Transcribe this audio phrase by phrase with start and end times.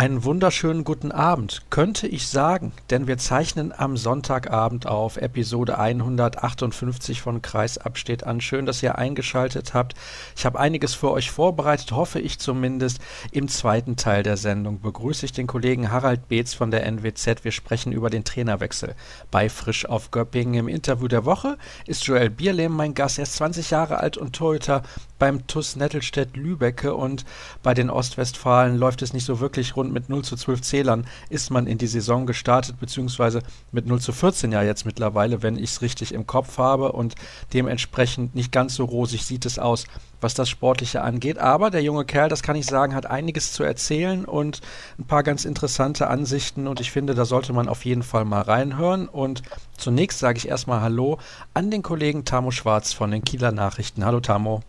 [0.00, 7.20] Einen wunderschönen guten Abend, könnte ich sagen, denn wir zeichnen am Sonntagabend auf Episode 158
[7.20, 8.40] von Kreisab steht an.
[8.40, 9.94] Schön, dass ihr eingeschaltet habt.
[10.34, 13.00] Ich habe einiges für euch vorbereitet, hoffe ich zumindest.
[13.30, 17.44] Im zweiten Teil der Sendung begrüße ich den Kollegen Harald Beetz von der NWZ.
[17.44, 18.94] Wir sprechen über den Trainerwechsel
[19.30, 20.60] bei Frisch auf Göppingen.
[20.60, 23.18] Im Interview der Woche ist Joel Bierlehm mein Gast.
[23.18, 24.82] Er ist 20 Jahre alt und Torhüter
[25.18, 27.26] beim TUS Nettelstedt Lübecke und
[27.62, 31.50] bei den Ostwestfalen läuft es nicht so wirklich rund mit 0 zu 12 Zählern ist
[31.50, 35.70] man in die Saison gestartet, beziehungsweise mit 0 zu 14 ja jetzt mittlerweile, wenn ich
[35.70, 37.14] es richtig im Kopf habe und
[37.52, 39.84] dementsprechend nicht ganz so rosig sieht es aus,
[40.20, 41.38] was das Sportliche angeht.
[41.38, 44.60] Aber der junge Kerl, das kann ich sagen, hat einiges zu erzählen und
[44.98, 48.42] ein paar ganz interessante Ansichten und ich finde, da sollte man auf jeden Fall mal
[48.42, 49.08] reinhören.
[49.08, 49.42] Und
[49.76, 51.18] zunächst sage ich erstmal Hallo
[51.54, 54.04] an den Kollegen Tamo Schwarz von den Kieler Nachrichten.
[54.04, 54.62] Hallo Tamo.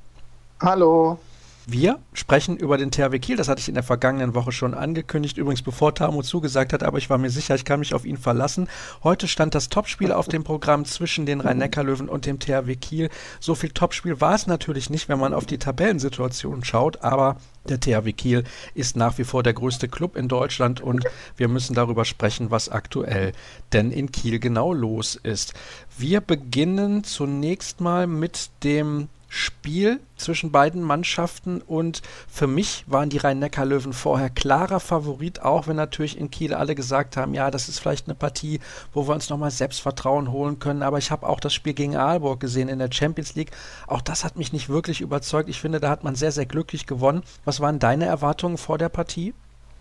[0.61, 1.19] Hallo.
[1.73, 5.38] Wir sprechen über den THW Kiel, das hatte ich in der vergangenen Woche schon angekündigt,
[5.38, 8.17] übrigens bevor Tamu zugesagt hat, aber ich war mir sicher, ich kann mich auf ihn
[8.17, 8.67] verlassen.
[9.05, 13.09] Heute stand das Topspiel auf dem Programm zwischen den Rhein-Neckar-Löwen und dem THW Kiel.
[13.39, 17.38] So viel Topspiel war es natürlich nicht, wenn man auf die Tabellensituation schaut, aber
[17.69, 21.05] der THW Kiel ist nach wie vor der größte Club in Deutschland und
[21.38, 23.31] wir müssen darüber sprechen, was aktuell
[23.72, 25.53] denn in Kiel genau los ist.
[25.97, 33.17] Wir beginnen zunächst mal mit dem Spiel zwischen beiden Mannschaften und für mich waren die
[33.17, 37.79] Rhein-Neckar-Löwen vorher klarer Favorit, auch wenn natürlich in Kiel alle gesagt haben, ja, das ist
[37.79, 38.59] vielleicht eine Partie,
[38.93, 42.41] wo wir uns nochmal Selbstvertrauen holen können, aber ich habe auch das Spiel gegen Aalborg
[42.41, 43.52] gesehen in der Champions League.
[43.87, 45.47] Auch das hat mich nicht wirklich überzeugt.
[45.47, 47.23] Ich finde, da hat man sehr, sehr glücklich gewonnen.
[47.45, 49.33] Was waren deine Erwartungen vor der Partie?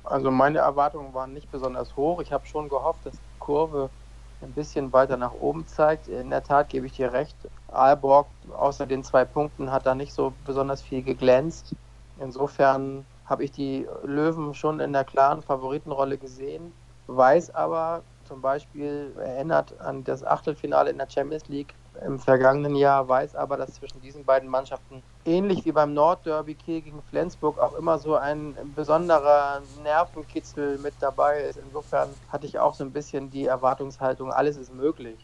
[0.04, 2.20] Also meine Erwartungen waren nicht besonders hoch.
[2.22, 3.90] Ich habe schon gehofft, dass die Kurve
[4.42, 6.08] ein bisschen weiter nach oben zeigt.
[6.08, 7.48] In der Tat gebe ich dir recht.
[7.69, 11.77] Aalborg, außer den zwei Punkten, hat da nicht so besonders viel geglänzt.
[12.16, 16.74] Insofern habe ich die Löwen schon in der klaren Favoritenrolle gesehen,
[17.06, 23.08] weiß aber zum Beispiel erinnert an das Achtelfinale in der Champions League im vergangenen Jahr,
[23.08, 27.74] weiß aber, dass zwischen diesen beiden Mannschaften ähnlich wie beim Nordderby Kiel gegen Flensburg auch
[27.74, 31.58] immer so ein besonderer Nervenkitzel mit dabei ist.
[31.64, 35.18] Insofern hatte ich auch so ein bisschen die Erwartungshaltung, alles ist möglich.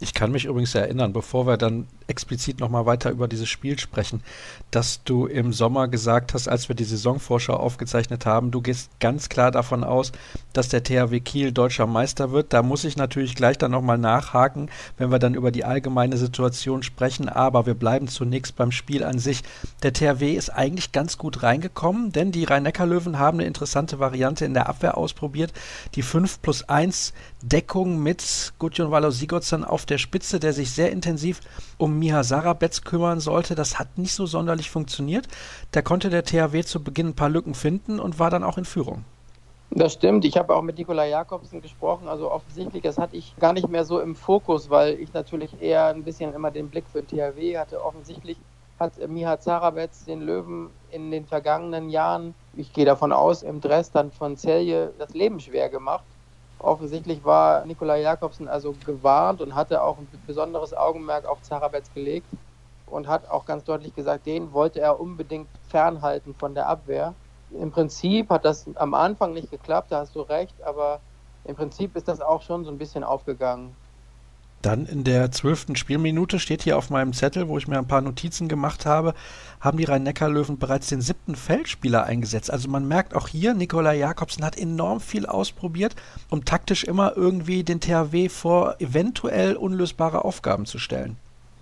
[0.00, 4.22] Ich kann mich übrigens erinnern, bevor wir dann explizit nochmal weiter über dieses Spiel sprechen,
[4.70, 9.28] dass du im Sommer gesagt hast, als wir die Saisonvorschau aufgezeichnet haben, du gehst ganz
[9.28, 10.12] klar davon aus,
[10.52, 12.52] dass der THW Kiel deutscher Meister wird.
[12.52, 16.82] Da muss ich natürlich gleich dann nochmal nachhaken, wenn wir dann über die allgemeine Situation
[16.82, 17.28] sprechen.
[17.28, 19.42] Aber wir bleiben zunächst beim Spiel an sich.
[19.82, 24.54] Der THW ist eigentlich ganz gut reingekommen, denn die Rhein-Neckar-Löwen haben eine interessante Variante in
[24.54, 25.52] der Abwehr ausprobiert.
[25.94, 30.90] Die 5 plus 1 Deckung mit Gudjon Wallo Sigurdsson auf der Spitze, der sich sehr
[30.90, 31.40] intensiv
[31.76, 33.54] um Miha Sarabetz kümmern sollte.
[33.54, 35.28] Das hat nicht so sonderlich funktioniert.
[35.72, 38.64] Da konnte der THW zu Beginn ein paar Lücken finden und war dann auch in
[38.64, 39.04] Führung.
[39.70, 40.24] Das stimmt.
[40.24, 42.08] Ich habe auch mit Nikolai Jakobsen gesprochen.
[42.08, 45.86] Also offensichtlich, das hatte ich gar nicht mehr so im Fokus, weil ich natürlich eher
[45.86, 47.84] ein bisschen immer den Blick für THW hatte.
[47.84, 48.38] Offensichtlich
[48.80, 53.90] hat Miha Zarabetz den Löwen in den vergangenen Jahren, ich gehe davon aus, im Dress
[53.90, 56.04] dann von Celje das Leben schwer gemacht.
[56.58, 62.26] Offensichtlich war Nikolai Jakobsen also gewarnt und hatte auch ein besonderes Augenmerk auf Zarabetz gelegt
[62.86, 67.14] und hat auch ganz deutlich gesagt, den wollte er unbedingt fernhalten von der Abwehr.
[67.50, 71.00] Im Prinzip hat das am Anfang nicht geklappt, da hast du recht, aber
[71.44, 73.76] im Prinzip ist das auch schon so ein bisschen aufgegangen.
[74.62, 78.00] Dann in der zwölften Spielminute steht hier auf meinem Zettel, wo ich mir ein paar
[78.00, 79.14] Notizen gemacht habe,
[79.60, 82.50] haben die Rhein-Neckar-Löwen bereits den siebten Feldspieler eingesetzt.
[82.50, 85.94] Also man merkt auch hier, Nikolai Jakobsen hat enorm viel ausprobiert,
[86.28, 91.16] um taktisch immer irgendwie den THW vor eventuell unlösbare Aufgaben zu stellen.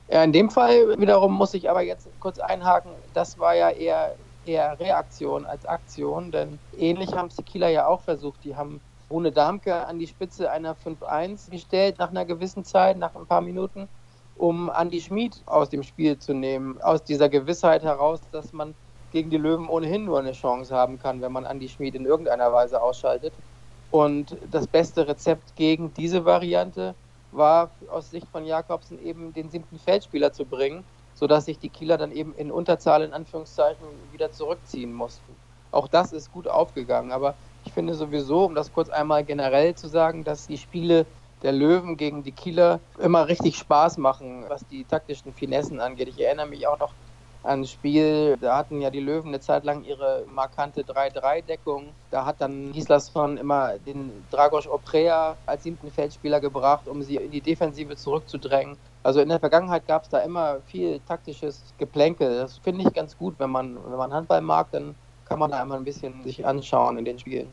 [0.08, 4.14] Ja, in dem Fall wiederum muss ich aber jetzt kurz einhaken, das war ja eher,
[4.46, 8.44] eher Reaktion als Aktion, denn ähnlich haben es die Kieler ja auch versucht.
[8.44, 8.80] Die haben
[9.10, 13.40] Rune Darmke an die Spitze einer 5-1 gestellt nach einer gewissen Zeit, nach ein paar
[13.40, 13.88] Minuten,
[14.36, 16.80] um Andy Schmid aus dem Spiel zu nehmen.
[16.82, 18.74] Aus dieser Gewissheit heraus, dass man
[19.12, 22.52] gegen die Löwen ohnehin nur eine Chance haben kann, wenn man Andy Schmid in irgendeiner
[22.52, 23.32] Weise ausschaltet.
[23.90, 26.94] Und das beste Rezept gegen diese Variante
[27.30, 31.96] war aus Sicht von Jakobsen eben den siebten Feldspieler zu bringen, sodass sich die Kieler
[31.96, 35.38] dann eben in Unterzahl in Anführungszeichen wieder zurückziehen mussten.
[35.70, 39.88] Auch das ist gut aufgegangen, aber ich finde sowieso, um das kurz einmal generell zu
[39.88, 41.04] sagen, dass die Spiele
[41.42, 46.08] der Löwen gegen die Kieler immer richtig Spaß machen, was die taktischen Finessen angeht.
[46.08, 46.94] Ich erinnere mich auch noch
[47.42, 51.94] an ein Spiel, da hatten ja die Löwen eine Zeit lang ihre markante 3-3-Deckung.
[52.10, 57.30] Da hat dann Gislason immer den Dragos Oprea als siebten Feldspieler gebracht, um sie in
[57.30, 58.78] die Defensive zurückzudrängen.
[59.02, 62.38] Also in der Vergangenheit gab es da immer viel taktisches Geplänkel.
[62.38, 64.96] Das finde ich ganz gut, wenn man, wenn man Handball mag, dann
[65.28, 67.48] kann man da einmal ein bisschen sich anschauen in den Spielen.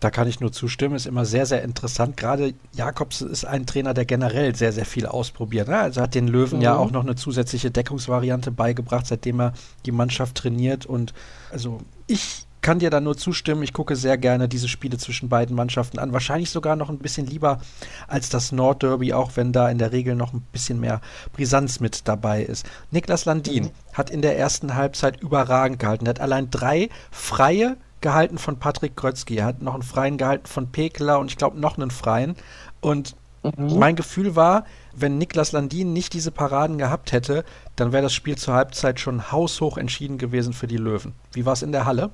[0.00, 2.16] Da kann ich nur zustimmen, ist immer sehr, sehr interessant.
[2.16, 5.68] Gerade Jakobs ist ein Trainer, der generell sehr, sehr viel ausprobiert.
[5.68, 5.78] Ne?
[5.78, 6.62] Also hat den Löwen mhm.
[6.62, 9.54] ja auch noch eine zusätzliche Deckungsvariante beigebracht, seitdem er
[9.86, 10.84] die Mannschaft trainiert.
[10.84, 11.14] Und
[11.50, 13.62] also ich kann dir da nur zustimmen.
[13.62, 16.14] Ich gucke sehr gerne diese Spiele zwischen beiden Mannschaften an.
[16.14, 17.60] Wahrscheinlich sogar noch ein bisschen lieber
[18.08, 21.02] als das Nordderby, auch wenn da in der Regel noch ein bisschen mehr
[21.34, 22.64] Brisanz mit dabei ist.
[22.90, 23.70] Niklas Landin mhm.
[23.92, 26.06] hat in der ersten Halbzeit überragend gehalten.
[26.06, 29.36] Er hat allein drei freie gehalten von Patrick Krötzky.
[29.36, 32.34] Er hat noch einen freien gehalten von Pekela und ich glaube noch einen freien.
[32.80, 33.78] Und mhm.
[33.78, 34.64] mein Gefühl war,
[34.94, 37.44] wenn Niklas Landin nicht diese Paraden gehabt hätte,
[37.76, 41.12] dann wäre das Spiel zur Halbzeit schon haushoch entschieden gewesen für die Löwen.
[41.34, 42.10] Wie war es in der Halle?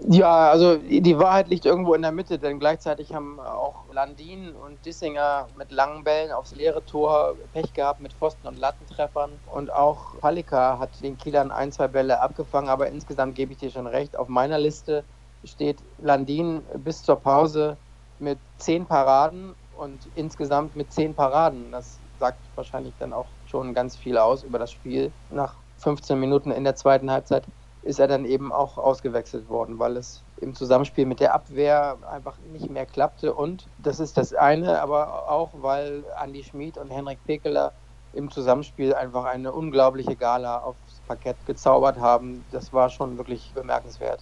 [0.00, 4.84] Ja, also die Wahrheit liegt irgendwo in der Mitte, denn gleichzeitig haben auch Landin und
[4.84, 10.20] Dissinger mit langen Bällen aufs leere Tor Pech gehabt mit Pfosten und Lattentreffern und auch
[10.20, 14.16] Palika hat den Kielern ein, zwei Bälle abgefangen, aber insgesamt gebe ich dir schon recht,
[14.16, 15.04] auf meiner Liste
[15.42, 17.78] steht Landin bis zur Pause
[18.18, 21.72] mit zehn Paraden und insgesamt mit zehn Paraden.
[21.72, 25.12] Das sagt wahrscheinlich dann auch schon ganz viel aus über das Spiel.
[25.28, 27.46] Nach 15 Minuten in der zweiten Halbzeit
[27.88, 32.36] ist er dann eben auch ausgewechselt worden, weil es im Zusammenspiel mit der Abwehr einfach
[32.52, 33.32] nicht mehr klappte.
[33.32, 37.72] Und das ist das eine, aber auch, weil Andy Schmid und Henrik Pekeler
[38.12, 42.44] im Zusammenspiel einfach eine unglaubliche Gala aufs Parkett gezaubert haben.
[42.52, 44.20] Das war schon wirklich bemerkenswert.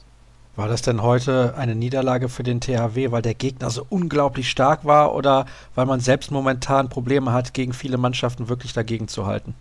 [0.54, 4.84] War das denn heute eine Niederlage für den THW, weil der Gegner so unglaublich stark
[4.84, 9.56] war oder weil man selbst momentan Probleme hat, gegen viele Mannschaften wirklich dagegen zu halten?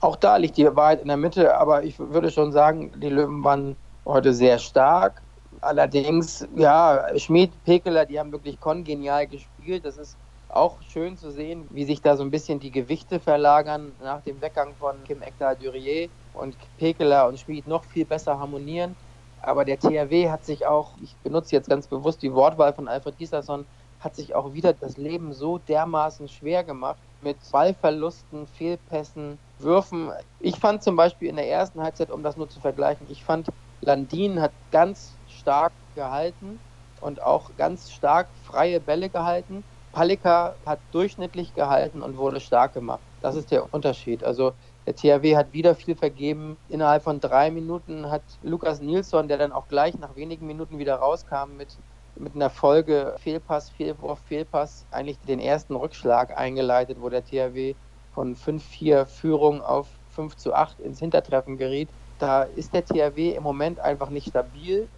[0.00, 3.42] Auch da liegt die Wahrheit in der Mitte, aber ich würde schon sagen, die Löwen
[3.44, 5.24] waren heute sehr stark.
[5.60, 9.84] Allerdings, ja, Schmid, Pekeler, die haben wirklich kongenial gespielt.
[9.84, 10.18] Das ist
[10.48, 14.40] auch schön zu sehen, wie sich da so ein bisschen die Gewichte verlagern nach dem
[14.40, 18.96] Weggang von Kim Ekdal-Durier und Pekeler und Schmid noch viel besser harmonieren.
[19.38, 23.18] Aber der THW hat sich auch, ich benutze jetzt ganz bewusst die Wortwahl von Alfred
[23.18, 23.66] Gislason,
[23.98, 30.12] hat sich auch wieder das Leben so dermaßen schwer gemacht mit Ballverlusten, Fehlpässen, Würfen.
[30.38, 33.48] Ich fand zum Beispiel in der ersten Halbzeit, um das nur zu vergleichen, ich fand
[33.80, 36.60] Landin hat ganz stark gehalten
[37.00, 39.64] und auch ganz stark freie Bälle gehalten.
[39.92, 43.04] Palika hat durchschnittlich gehalten und wurde stark gemacht.
[43.20, 44.22] Das ist der Unterschied.
[44.24, 44.52] Also
[44.86, 46.58] der THW hat wieder viel vergeben.
[46.68, 50.96] Innerhalb von drei Minuten hat Lukas Nilsson, der dann auch gleich nach wenigen Minuten wieder
[50.96, 51.80] rauskam mit,
[52.14, 57.76] mit einer Folge Fehlpass, Fehlwurf, Fehlpass, eigentlich den ersten Rückschlag eingeleitet, wo der THW
[58.18, 59.86] von 5-4 Führung auf
[60.16, 61.88] 5 zu 8 ins Hintertreffen geriet.
[62.18, 64.88] Da ist der THW im Moment einfach nicht stabil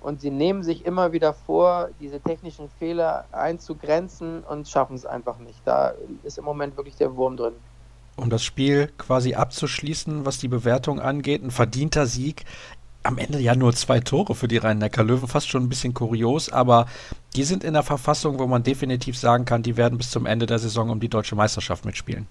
[0.00, 5.38] und sie nehmen sich immer wieder vor, diese technischen Fehler einzugrenzen und schaffen es einfach
[5.40, 5.60] nicht.
[5.66, 5.92] Da
[6.22, 7.52] ist im Moment wirklich der Wurm drin.
[8.16, 12.46] Um das Spiel quasi abzuschließen, was die Bewertung angeht, ein verdienter Sieg.
[13.02, 16.86] Am Ende ja nur zwei Tore für die Rhein-Neckar-Löwen, fast schon ein bisschen kurios, aber
[17.36, 20.46] die sind in der Verfassung, wo man definitiv sagen kann, die werden bis zum Ende
[20.46, 22.26] der Saison um die deutsche Meisterschaft mitspielen.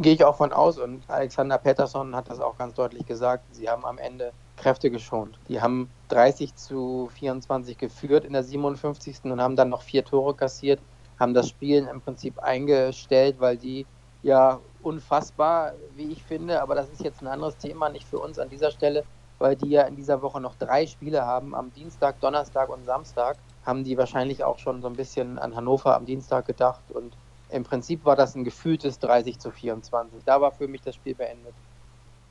[0.00, 3.44] Gehe ich auch von aus und Alexander Pettersson hat das auch ganz deutlich gesagt.
[3.54, 5.38] Sie haben am Ende Kräfte geschont.
[5.46, 9.24] Die haben 30 zu 24 geführt in der 57.
[9.24, 10.80] und haben dann noch vier Tore kassiert,
[11.18, 13.84] haben das Spielen im Prinzip eingestellt, weil die
[14.22, 18.38] ja unfassbar, wie ich finde, aber das ist jetzt ein anderes Thema, nicht für uns
[18.38, 19.04] an dieser Stelle,
[19.38, 23.36] weil die ja in dieser Woche noch drei Spiele haben, am Dienstag, Donnerstag und Samstag,
[23.66, 27.18] haben die wahrscheinlich auch schon so ein bisschen an Hannover am Dienstag gedacht und
[27.52, 30.20] im Prinzip war das ein gefühltes 30 zu 24.
[30.24, 31.54] Da war für mich das Spiel beendet.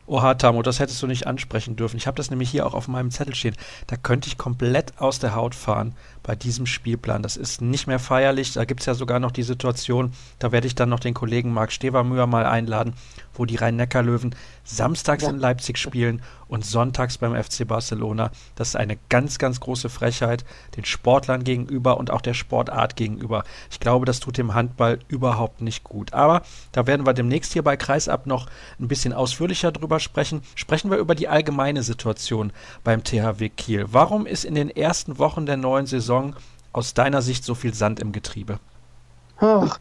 [0.09, 1.97] Oha, Tamo, das hättest du nicht ansprechen dürfen.
[1.97, 3.55] Ich habe das nämlich hier auch auf meinem Zettel stehen.
[3.85, 7.21] Da könnte ich komplett aus der Haut fahren bei diesem Spielplan.
[7.21, 8.53] Das ist nicht mehr feierlich.
[8.53, 11.53] Da gibt es ja sogar noch die Situation, da werde ich dann noch den Kollegen
[11.53, 12.95] Marc Stevermüher mal einladen,
[13.39, 15.29] wo die Rhein-Neckar-Löwen samstags ja.
[15.29, 18.31] in Leipzig spielen und sonntags beim FC Barcelona.
[18.55, 20.43] Das ist eine ganz, ganz große Frechheit
[20.75, 23.43] den Sportlern gegenüber und auch der Sportart gegenüber.
[23.71, 26.13] Ich glaube, das tut dem Handball überhaupt nicht gut.
[26.13, 26.41] Aber
[26.71, 28.47] da werden wir demnächst hier bei Kreisab noch
[28.79, 30.41] ein bisschen ausführlicher drüber sprechen.
[30.55, 32.51] Sprechen wir über die allgemeine Situation
[32.83, 33.85] beim THW Kiel.
[33.89, 36.35] Warum ist in den ersten Wochen der neuen Saison
[36.73, 38.59] aus deiner Sicht so viel Sand im Getriebe?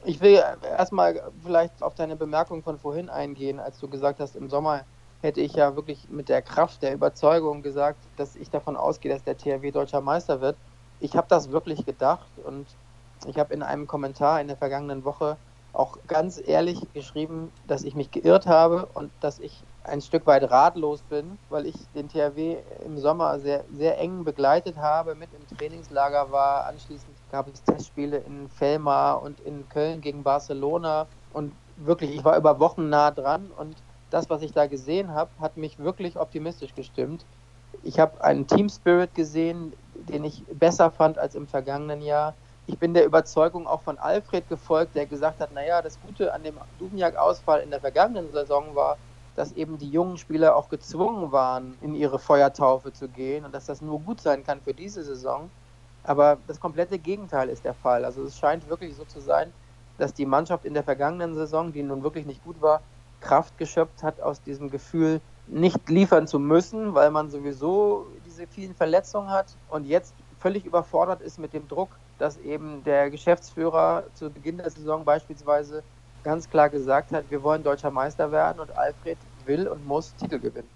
[0.05, 4.49] Ich will erstmal vielleicht auf deine Bemerkung von vorhin eingehen, als du gesagt hast, im
[4.49, 4.87] Sommer
[5.21, 9.25] hätte ich ja wirklich mit der Kraft der Überzeugung gesagt, dass ich davon ausgehe, dass
[9.25, 10.61] der THW deutscher Meister wird.
[11.01, 12.79] Ich habe das wirklich gedacht und
[13.27, 15.41] ich habe in einem Kommentar in der vergangenen Woche
[15.73, 20.49] auch ganz ehrlich geschrieben, dass ich mich geirrt habe und dass ich ein Stück weit
[20.51, 25.47] ratlos bin, weil ich den THW im Sommer sehr, sehr eng begleitet habe, mit im
[25.49, 31.07] Trainingslager war, anschließend gab es Testspiele in Felmar und in Köln gegen Barcelona.
[31.33, 33.77] Und wirklich, ich war über Wochen nah dran und
[34.11, 37.25] das, was ich da gesehen habe, hat mich wirklich optimistisch gestimmt.
[37.83, 42.35] Ich habe einen Team Spirit gesehen, den ich besser fand als im vergangenen Jahr.
[42.67, 46.43] Ich bin der Überzeugung auch von Alfred gefolgt, der gesagt hat, naja, das Gute an
[46.43, 48.97] dem Duvniak-Ausfall in der vergangenen Saison war,
[49.37, 53.67] dass eben die jungen Spieler auch gezwungen waren, in ihre Feuertaufe zu gehen und dass
[53.67, 55.49] das nur gut sein kann für diese Saison.
[56.09, 58.03] Aber das komplette Gegenteil ist der Fall.
[58.03, 59.53] Also es scheint wirklich so zu sein,
[59.99, 62.81] dass die Mannschaft in der vergangenen Saison, die nun wirklich nicht gut war,
[63.21, 68.75] Kraft geschöpft hat aus diesem Gefühl, nicht liefern zu müssen, weil man sowieso diese vielen
[68.75, 74.31] Verletzungen hat und jetzt völlig überfordert ist mit dem Druck, dass eben der Geschäftsführer zu
[74.31, 75.83] Beginn der Saison beispielsweise
[76.25, 80.39] ganz klar gesagt hat, wir wollen deutscher Meister werden und Alfred will und muss Titel
[80.39, 80.69] gewinnen.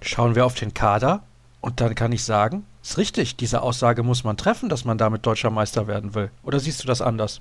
[0.00, 1.24] Schauen wir auf den Kader
[1.60, 5.26] und dann kann ich sagen, ist richtig, diese Aussage muss man treffen, dass man damit
[5.26, 6.30] deutscher Meister werden will.
[6.42, 7.40] Oder siehst du das anders?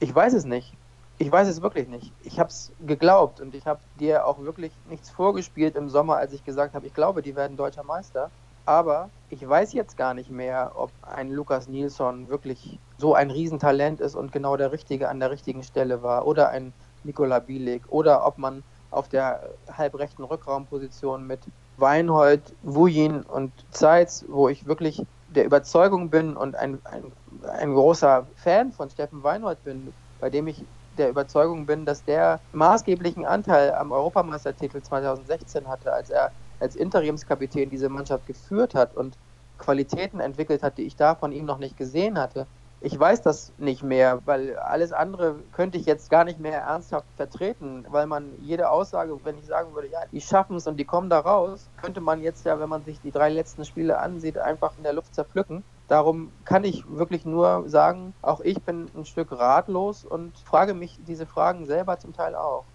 [0.00, 0.72] Ich weiß es nicht.
[1.18, 2.10] Ich weiß es wirklich nicht.
[2.24, 6.32] Ich habe es geglaubt und ich habe dir auch wirklich nichts vorgespielt im Sommer, als
[6.32, 8.30] ich gesagt habe, ich glaube, die werden deutscher Meister.
[8.66, 14.00] Aber ich weiß jetzt gar nicht mehr, ob ein Lukas Nilsson wirklich so ein Riesentalent
[14.00, 16.26] ist und genau der Richtige an der richtigen Stelle war.
[16.26, 16.72] Oder ein
[17.04, 17.82] Nikola Bielik.
[17.90, 21.40] Oder ob man auf der halbrechten Rückraumposition mit
[21.76, 27.12] Weinhold, Wujin und Zeitz, wo ich wirklich der Überzeugung bin und ein, ein,
[27.42, 32.42] ein großer Fan von Steffen Weinhold bin, bei dem ich der Überzeugung bin, dass der
[32.52, 39.18] maßgeblichen Anteil am Europameistertitel 2016 hatte, als er als Interimskapitän diese Mannschaft geführt hat und
[39.58, 42.48] Qualitäten entwickelt hat, die ich da von ihm noch nicht gesehen hatte.
[42.86, 47.06] Ich weiß das nicht mehr, weil alles andere könnte ich jetzt gar nicht mehr ernsthaft
[47.16, 50.84] vertreten, weil man jede Aussage, wenn ich sagen würde, ja, die schaffen es und die
[50.84, 54.36] kommen da raus, könnte man jetzt ja, wenn man sich die drei letzten Spiele ansieht,
[54.36, 55.64] einfach in der Luft zerpflücken.
[55.86, 60.98] Darum kann ich wirklich nur sagen, auch ich bin ein Stück ratlos und frage mich
[61.02, 62.73] diese Fragen selber zum Teil auch.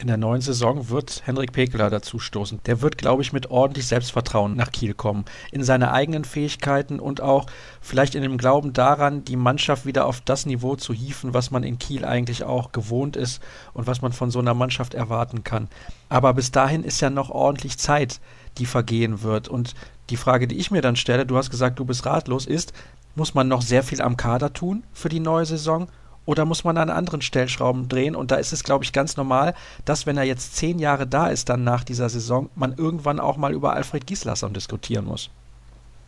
[0.00, 2.60] In der neuen Saison wird Henrik Pekeler dazu stoßen.
[2.64, 5.26] Der wird, glaube ich, mit ordentlich Selbstvertrauen nach Kiel kommen.
[5.52, 7.44] In seine eigenen Fähigkeiten und auch
[7.82, 11.64] vielleicht in dem Glauben daran, die Mannschaft wieder auf das Niveau zu hieven, was man
[11.64, 13.42] in Kiel eigentlich auch gewohnt ist
[13.74, 15.68] und was man von so einer Mannschaft erwarten kann.
[16.08, 18.20] Aber bis dahin ist ja noch ordentlich Zeit,
[18.56, 19.48] die vergehen wird.
[19.48, 19.74] Und
[20.08, 22.72] die Frage, die ich mir dann stelle, du hast gesagt, du bist ratlos, ist,
[23.16, 25.88] muss man noch sehr viel am Kader tun für die neue Saison?
[26.30, 28.14] Oder muss man an anderen Stellschrauben drehen?
[28.14, 29.52] Und da ist es, glaube ich, ganz normal,
[29.84, 33.36] dass, wenn er jetzt zehn Jahre da ist, dann nach dieser Saison, man irgendwann auch
[33.36, 35.28] mal über Alfred Gislason diskutieren muss.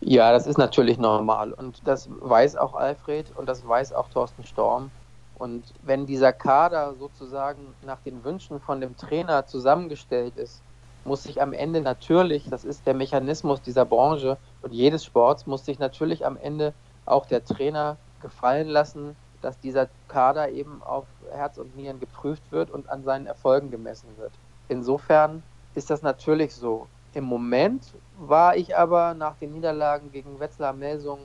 [0.00, 1.50] Ja, das ist natürlich normal.
[1.50, 4.92] Und das weiß auch Alfred und das weiß auch Thorsten Storm.
[5.38, 10.62] Und wenn dieser Kader sozusagen nach den Wünschen von dem Trainer zusammengestellt ist,
[11.04, 15.64] muss sich am Ende natürlich, das ist der Mechanismus dieser Branche und jedes Sports, muss
[15.64, 16.74] sich natürlich am Ende
[17.06, 22.70] auch der Trainer gefallen lassen, dass dieser Kader eben auf Herz und Nieren geprüft wird
[22.70, 24.32] und an seinen Erfolgen gemessen wird.
[24.68, 25.42] Insofern
[25.74, 26.86] ist das natürlich so.
[27.14, 31.18] Im Moment war ich aber nach den Niederlagen gegen Wetzlar, Melsung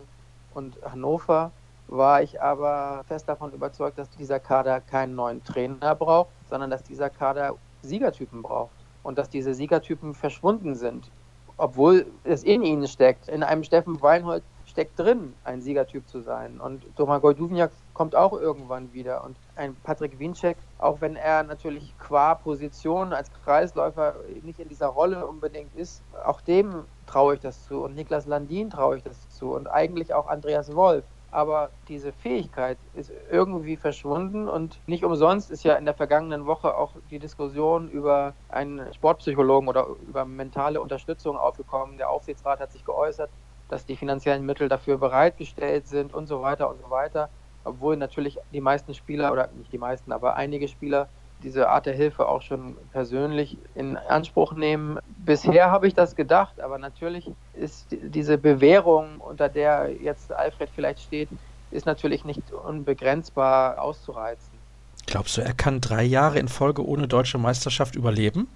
[0.54, 1.52] und Hannover,
[1.88, 6.84] war ich aber fest davon überzeugt, dass dieser Kader keinen neuen Trainer braucht, sondern dass
[6.84, 11.10] dieser Kader Siegertypen braucht und dass diese Siegertypen verschwunden sind,
[11.56, 13.30] obwohl es in ihnen steckt.
[13.30, 14.44] In einem Steffen Weinhold
[14.78, 16.60] steckt drin, ein Siegertyp zu sein.
[16.60, 19.24] Und Domagoj Duvniak kommt auch irgendwann wieder.
[19.24, 24.86] Und ein Patrick Winczek, auch wenn er natürlich qua Position als Kreisläufer nicht in dieser
[24.86, 27.84] Rolle unbedingt ist, auch dem traue ich das zu.
[27.84, 29.56] Und Niklas Landin traue ich das zu.
[29.56, 31.04] Und eigentlich auch Andreas Wolf.
[31.32, 36.78] Aber diese Fähigkeit ist irgendwie verschwunden und nicht umsonst ist ja in der vergangenen Woche
[36.78, 41.98] auch die Diskussion über einen Sportpsychologen oder über mentale Unterstützung aufgekommen.
[41.98, 43.30] Der Aufsichtsrat hat sich geäußert,
[43.70, 47.30] dass die finanziellen Mittel dafür bereitgestellt sind und so weiter und so weiter.
[47.64, 51.10] Obwohl natürlich die meisten Spieler, oder nicht die meisten, aber einige Spieler
[51.44, 54.98] diese Art der Hilfe auch schon persönlich in Anspruch nehmen.
[55.24, 61.00] Bisher habe ich das gedacht, aber natürlich ist diese Bewährung, unter der jetzt Alfred vielleicht
[61.00, 61.30] steht,
[61.70, 64.58] ist natürlich nicht unbegrenzbar auszureizen.
[65.06, 68.48] Glaubst du, er kann drei Jahre in Folge ohne deutsche Meisterschaft überleben?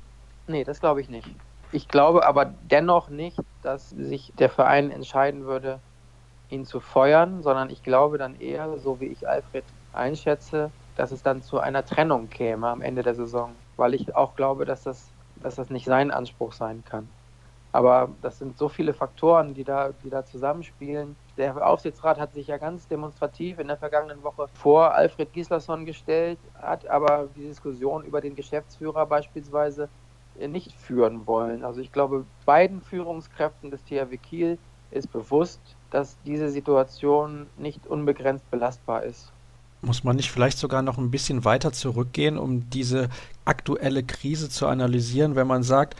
[0.47, 1.29] Nee, das glaube ich nicht.
[1.73, 5.81] Ich glaube aber dennoch nicht, dass sich der Verein entscheiden würde,
[6.49, 11.23] ihn zu feuern, sondern ich glaube dann eher, so wie ich Alfred einschätze, dass es
[11.23, 15.13] dann zu einer Trennung käme am Ende der Saison, weil ich auch glaube, dass das,
[15.35, 17.13] dass das nicht sein Anspruch sein kann.
[17.71, 21.17] Aber das sind so viele Faktoren, die da, die da zusammenspielen.
[21.37, 26.39] Der Aufsichtsrat hat sich ja ganz demonstrativ in der vergangenen Woche vor Alfred Gislason gestellt,
[26.53, 29.89] hat aber die Diskussion über den Geschäftsführer beispielsweise
[30.47, 31.63] nicht führen wollen.
[31.63, 34.57] Also ich glaube, beiden Führungskräften des THW Kiel
[34.91, 39.31] ist bewusst, dass diese Situation nicht unbegrenzt belastbar ist.
[39.81, 43.09] Muss man nicht vielleicht sogar noch ein bisschen weiter zurückgehen, um diese
[43.45, 45.95] aktuelle Krise zu analysieren, wenn man sagt,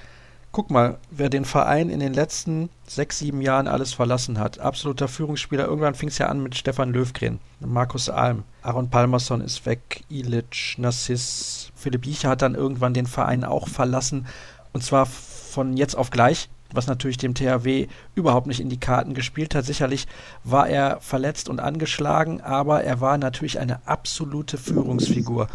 [0.53, 4.60] Guck mal, wer den Verein in den letzten sechs, sieben Jahren alles verlassen hat.
[4.60, 5.65] Absoluter Führungsspieler.
[5.65, 10.75] Irgendwann fing es ja an mit Stefan Löwgren, Markus Alm, Aaron Palmerson ist weg, Ilic,
[10.77, 14.27] Nassis, Philipp Jicher hat dann irgendwann den Verein auch verlassen.
[14.74, 19.13] Und zwar von jetzt auf gleich, was natürlich dem THW überhaupt nicht in die Karten
[19.13, 19.63] gespielt hat.
[19.63, 20.05] Sicherlich
[20.43, 25.48] war er verletzt und angeschlagen, aber er war natürlich eine absolute Führungsfigur.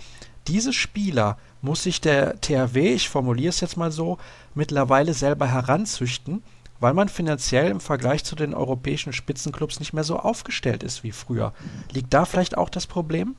[0.49, 4.19] Diese Spieler muss sich der THW, ich formuliere es jetzt mal so,
[4.55, 6.43] mittlerweile selber heranzüchten,
[6.79, 11.12] weil man finanziell im Vergleich zu den europäischen Spitzenclubs nicht mehr so aufgestellt ist wie
[11.12, 11.53] früher.
[11.93, 13.35] Liegt da vielleicht auch das Problem?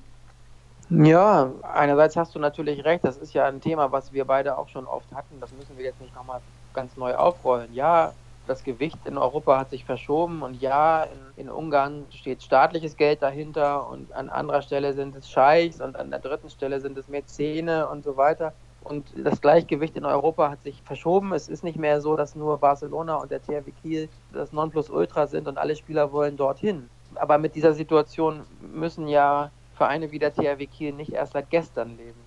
[0.90, 4.70] Ja, einerseits hast du natürlich recht, das ist ja ein Thema, was wir beide auch
[4.70, 6.40] schon oft hatten, das müssen wir jetzt nicht nochmal
[6.74, 7.74] ganz neu aufrollen.
[7.74, 8.14] Ja,
[8.48, 13.22] das Gewicht in Europa hat sich verschoben und ja, in, in, Ungarn steht staatliches Geld
[13.22, 17.08] dahinter und an anderer Stelle sind es Scheichs und an der dritten Stelle sind es
[17.08, 18.54] Mäzene und so weiter.
[18.84, 21.34] Und das Gleichgewicht in Europa hat sich verschoben.
[21.34, 25.48] Es ist nicht mehr so, dass nur Barcelona und der THW Kiel das Nonplusultra sind
[25.48, 26.90] und alle Spieler wollen dorthin.
[27.16, 31.98] Aber mit dieser Situation müssen ja Vereine wie der THW Kiel nicht erst seit gestern
[31.98, 32.20] leben.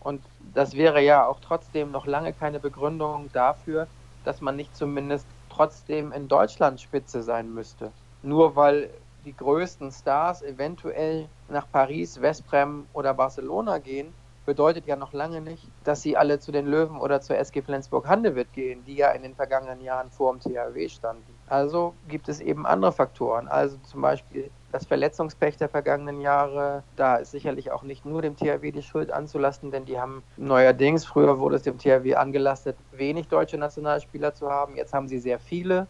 [0.00, 0.22] Und
[0.54, 3.86] das wäre ja auch trotzdem noch lange keine Begründung dafür,
[4.24, 5.26] dass man nicht zumindest
[5.58, 7.90] trotzdem in Deutschland Spitze sein müsste.
[8.22, 8.90] Nur weil
[9.24, 14.14] die größten Stars eventuell nach Paris, Westbrem oder Barcelona gehen,
[14.46, 18.52] bedeutet ja noch lange nicht, dass sie alle zu den Löwen oder zur SG Flensburg-Handewitt
[18.52, 21.37] gehen, die ja in den vergangenen Jahren vor dem THW standen.
[21.48, 23.48] Also gibt es eben andere Faktoren.
[23.48, 28.36] Also zum Beispiel das Verletzungspech der vergangenen Jahre, da ist sicherlich auch nicht nur dem
[28.36, 33.28] THW die Schuld anzulasten, denn die haben neuerdings, früher wurde es dem THW angelastet, wenig
[33.28, 34.76] deutsche Nationalspieler zu haben.
[34.76, 35.86] Jetzt haben sie sehr viele.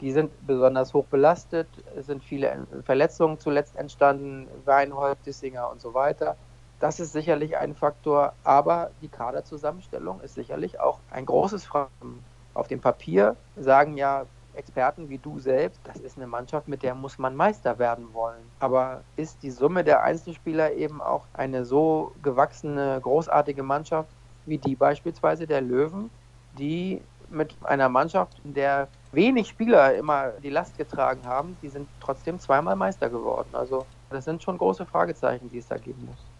[0.00, 1.68] Die sind besonders hoch belastet.
[1.96, 6.36] Es sind viele Verletzungen zuletzt entstanden, Weinhold, Dissinger und so weiter.
[6.80, 12.24] Das ist sicherlich ein Faktor, aber die Kaderzusammenstellung ist sicherlich auch ein großes Fragen.
[12.54, 16.94] Auf dem Papier sagen ja Experten wie du selbst, das ist eine Mannschaft, mit der
[16.94, 18.52] muss man Meister werden wollen.
[18.58, 24.14] Aber ist die Summe der Einzelspieler eben auch eine so gewachsene, großartige Mannschaft
[24.46, 26.10] wie die beispielsweise der Löwen,
[26.52, 31.88] die mit einer Mannschaft, in der wenig Spieler immer die Last getragen haben, die sind
[32.00, 33.54] trotzdem zweimal Meister geworden.
[33.54, 36.33] Also das sind schon große Fragezeichen, die es da geben muss.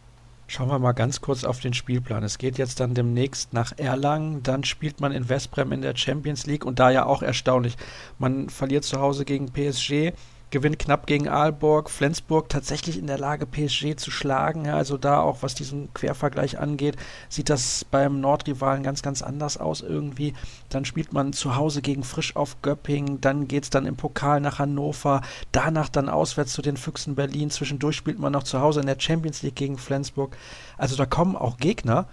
[0.47, 2.23] Schauen wir mal ganz kurz auf den Spielplan.
[2.23, 6.47] Es geht jetzt dann demnächst nach Erlangen, dann spielt man in Westbrem in der Champions
[6.47, 7.77] League und da ja auch erstaunlich.
[8.19, 10.13] Man verliert zu Hause gegen PSG,
[10.55, 14.67] gewinnt knapp gegen Aalborg, Flensburg tatsächlich in der Lage, PSG zu schlagen.
[14.67, 16.97] Ja, also da auch, was diesen Quervergleich angeht,
[17.29, 20.33] sieht das beim Nordrivalen ganz, ganz anders aus irgendwie.
[20.69, 24.41] Dann spielt man zu Hause gegen Frisch auf Göppingen, dann geht es dann im Pokal
[24.41, 27.51] nach Hannover, danach dann auswärts zu den Füchsen Berlin.
[27.51, 30.37] Zwischendurch spielt man noch zu Hause in der Champions League gegen Flensburg.
[30.79, 32.07] Also da kommen auch Gegner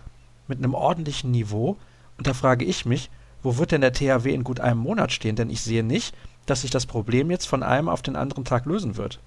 [0.48, 1.78] mit einem ordentlichen Niveau.
[2.18, 3.12] Und da frage ich mich,
[3.44, 5.36] wo wird denn der THW in gut einem Monat stehen?
[5.36, 8.66] Denn ich sehe nicht, dass sich das Problem jetzt von einem auf den anderen Tag
[8.66, 9.20] lösen wird.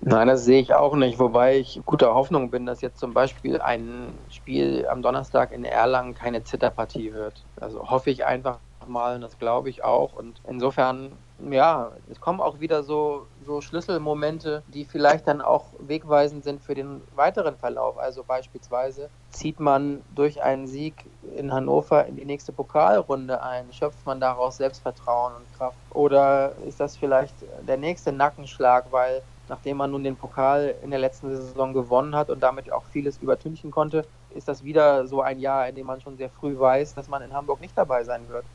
[0.00, 3.60] Nein, das sehe ich auch nicht, wobei ich guter Hoffnung bin, dass jetzt zum Beispiel
[3.60, 7.42] ein Spiel am Donnerstag in Erlangen keine Zitterpartie wird.
[7.58, 10.12] Also hoffe ich einfach mal, und das glaube ich auch.
[10.12, 16.44] Und insofern ja, es kommen auch wieder so, so Schlüsselmomente, die vielleicht dann auch wegweisend
[16.44, 17.98] sind für den weiteren Verlauf.
[17.98, 24.06] Also beispielsweise zieht man durch einen Sieg in Hannover in die nächste Pokalrunde ein, schöpft
[24.06, 25.78] man daraus Selbstvertrauen und Kraft.
[25.90, 30.98] Oder ist das vielleicht der nächste Nackenschlag, weil nachdem man nun den Pokal in der
[30.98, 35.38] letzten Saison gewonnen hat und damit auch vieles übertünchen konnte, ist das wieder so ein
[35.38, 38.28] Jahr, in dem man schon sehr früh weiß, dass man in Hamburg nicht dabei sein
[38.28, 38.46] wird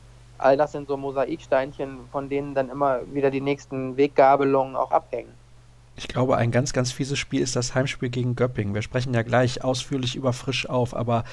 [0.42, 5.32] all das sind so Mosaiksteinchen, von denen dann immer wieder die nächsten Weggabelungen auch abhängen.
[5.94, 8.74] Ich glaube, ein ganz, ganz fieses Spiel ist das Heimspiel gegen Göppingen.
[8.74, 11.24] Wir sprechen ja gleich ausführlich über Frisch auf, aber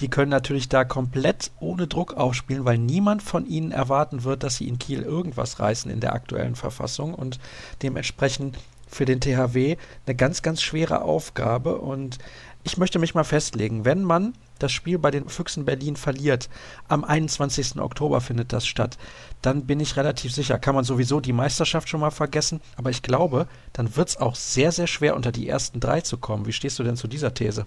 [0.00, 4.56] die können natürlich da komplett ohne Druck aufspielen, weil niemand von ihnen erwarten wird, dass
[4.56, 7.38] sie in Kiel irgendwas reißen in der aktuellen Verfassung und
[7.82, 9.76] dementsprechend für den THW
[10.06, 11.78] eine ganz, ganz schwere Aufgabe.
[11.78, 12.18] Und
[12.64, 16.48] ich möchte mich mal festlegen, wenn man das Spiel bei den Füchsen Berlin verliert,
[16.88, 17.80] am 21.
[17.80, 18.98] Oktober findet das statt,
[19.42, 23.02] dann bin ich relativ sicher, kann man sowieso die Meisterschaft schon mal vergessen, aber ich
[23.02, 26.46] glaube, dann wird es auch sehr, sehr schwer unter die ersten drei zu kommen.
[26.46, 27.66] Wie stehst du denn zu dieser These?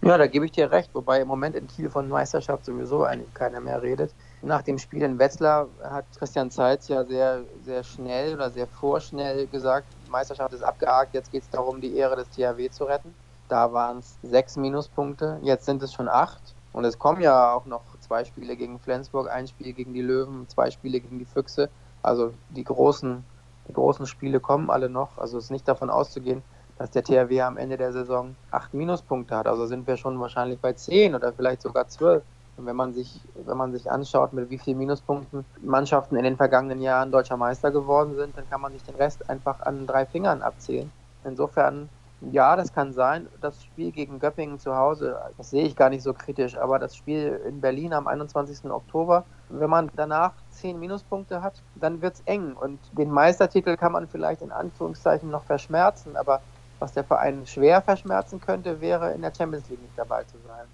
[0.00, 3.34] Ja, da gebe ich dir recht, wobei im Moment in Kiel von Meisterschaft sowieso eigentlich
[3.34, 4.14] keiner mehr redet.
[4.42, 9.48] Nach dem Spiel in Wetzlar hat Christian Zeitz ja sehr, sehr schnell oder sehr vorschnell
[9.48, 13.12] gesagt, Meisterschaft ist abgehakt, jetzt geht es darum, die Ehre des THW zu retten.
[13.48, 16.54] Da waren es sechs Minuspunkte, jetzt sind es schon acht.
[16.72, 20.46] Und es kommen ja auch noch zwei Spiele gegen Flensburg, ein Spiel gegen die Löwen,
[20.48, 21.70] zwei Spiele gegen die Füchse.
[22.02, 23.24] Also die großen,
[23.66, 25.18] die großen Spiele kommen alle noch.
[25.18, 26.42] Also es ist nicht davon auszugehen,
[26.78, 29.46] dass der THW am Ende der Saison acht Minuspunkte hat.
[29.46, 32.22] Also sind wir schon wahrscheinlich bei zehn oder vielleicht sogar zwölf.
[32.56, 36.36] Und wenn man sich, wenn man sich anschaut, mit wie vielen Minuspunkten Mannschaften in den
[36.36, 40.06] vergangenen Jahren deutscher Meister geworden sind, dann kann man sich den Rest einfach an drei
[40.06, 40.90] Fingern abzählen.
[41.24, 41.88] Insofern,
[42.20, 43.28] ja, das kann sein.
[43.40, 46.96] Das Spiel gegen Göppingen zu Hause, das sehe ich gar nicht so kritisch, aber das
[46.96, 48.70] Spiel in Berlin am 21.
[48.70, 52.54] Oktober, wenn man danach zehn Minuspunkte hat, dann wird es eng.
[52.54, 56.40] Und den Meistertitel kann man vielleicht in Anführungszeichen noch verschmerzen, aber
[56.80, 60.66] was der Verein schwer verschmerzen könnte, wäre in der Champions League nicht dabei zu sein.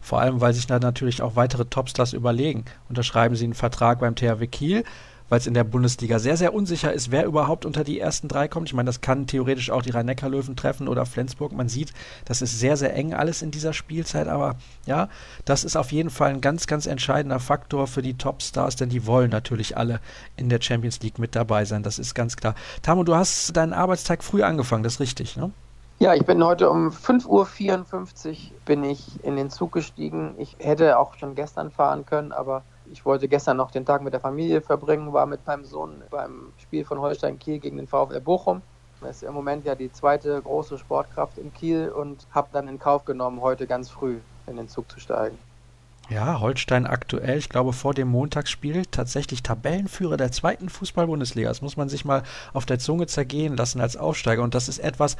[0.00, 2.64] Vor allem, weil sich da natürlich auch weitere Topstars überlegen.
[2.88, 4.84] Unterschreiben sie einen Vertrag beim THW Kiel,
[5.28, 8.48] weil es in der Bundesliga sehr, sehr unsicher ist, wer überhaupt unter die ersten drei
[8.48, 8.68] kommt.
[8.68, 11.52] Ich meine, das kann theoretisch auch die Rhein-Neckar-Löwen treffen oder Flensburg.
[11.52, 11.92] Man sieht,
[12.24, 15.08] das ist sehr, sehr eng alles in dieser Spielzeit, aber ja,
[15.44, 19.06] das ist auf jeden Fall ein ganz, ganz entscheidender Faktor für die Topstars, denn die
[19.06, 20.00] wollen natürlich alle
[20.36, 22.54] in der Champions League mit dabei sein, das ist ganz klar.
[22.82, 25.50] Tamo, du hast deinen Arbeitstag früh angefangen, das ist richtig, ne?
[26.00, 30.36] Ja, ich bin heute um 5.54 Uhr bin ich in den Zug gestiegen.
[30.38, 34.12] Ich hätte auch schon gestern fahren können, aber ich wollte gestern noch den Tag mit
[34.12, 38.20] der Familie verbringen, war mit meinem Sohn beim Spiel von Holstein Kiel gegen den VfL
[38.20, 38.62] Bochum.
[39.00, 42.78] Das ist im Moment ja die zweite große Sportkraft in Kiel und habe dann in
[42.78, 45.47] Kauf genommen, heute ganz früh in den Zug zu steigen.
[46.10, 51.50] Ja, Holstein aktuell, ich glaube vor dem Montagsspiel, tatsächlich Tabellenführer der zweiten Fußball-Bundesliga.
[51.50, 52.22] Das muss man sich mal
[52.54, 54.42] auf der Zunge zergehen lassen als Aufsteiger.
[54.42, 55.18] Und das ist etwas,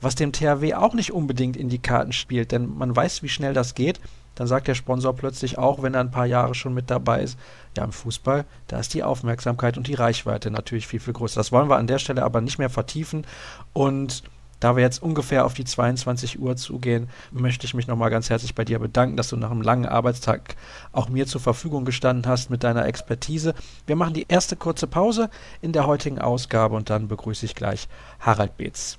[0.00, 3.52] was dem THW auch nicht unbedingt in die Karten spielt, denn man weiß, wie schnell
[3.52, 4.00] das geht.
[4.34, 7.38] Dann sagt der Sponsor plötzlich auch, wenn er ein paar Jahre schon mit dabei ist,
[7.76, 11.38] ja, im Fußball, da ist die Aufmerksamkeit und die Reichweite natürlich viel, viel größer.
[11.38, 13.26] Das wollen wir an der Stelle aber nicht mehr vertiefen.
[13.74, 14.22] Und
[14.60, 18.54] da wir jetzt ungefähr auf die 22 Uhr zugehen, möchte ich mich nochmal ganz herzlich
[18.54, 20.56] bei dir bedanken, dass du nach einem langen Arbeitstag
[20.92, 23.54] auch mir zur Verfügung gestanden hast mit deiner Expertise.
[23.86, 25.30] Wir machen die erste kurze Pause
[25.62, 27.88] in der heutigen Ausgabe und dann begrüße ich gleich
[28.20, 28.98] Harald Beetz.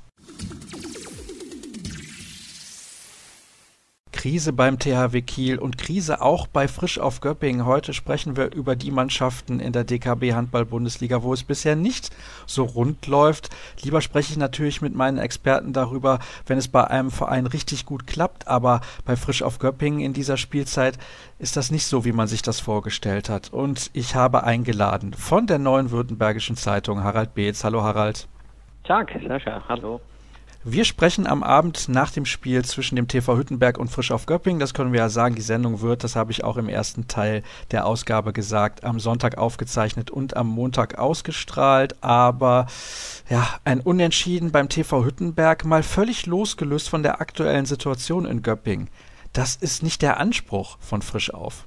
[4.12, 7.66] Krise beim THW Kiel und Krise auch bei Frisch auf Göppingen.
[7.66, 12.10] Heute sprechen wir über die Mannschaften in der DKB Handball-Bundesliga, wo es bisher nicht
[12.46, 13.50] so rund läuft.
[13.82, 18.08] Lieber spreche ich natürlich mit meinen Experten darüber, wenn es bei einem Verein richtig gut
[18.08, 20.98] klappt, aber bei Frisch auf Göppingen in dieser Spielzeit
[21.40, 23.52] ist das nicht so, wie man sich das vorgestellt hat.
[23.52, 27.64] Und ich habe eingeladen von der Neuen Württembergischen Zeitung Harald Beetz.
[27.64, 28.28] Hallo Harald.
[28.84, 30.02] Tag, Sascha, hallo.
[30.64, 34.60] Wir sprechen am Abend nach dem Spiel zwischen dem TV Hüttenberg und Frisch auf Göppingen.
[34.60, 35.34] Das können wir ja sagen.
[35.34, 39.40] Die Sendung wird, das habe ich auch im ersten Teil der Ausgabe gesagt, am Sonntag
[39.40, 41.96] aufgezeichnet und am Montag ausgestrahlt.
[42.04, 42.68] Aber
[43.28, 48.88] ja, ein Unentschieden beim TV Hüttenberg mal völlig losgelöst von der aktuellen Situation in Göppingen.
[49.34, 51.66] Das ist nicht der Anspruch von Frisch auf.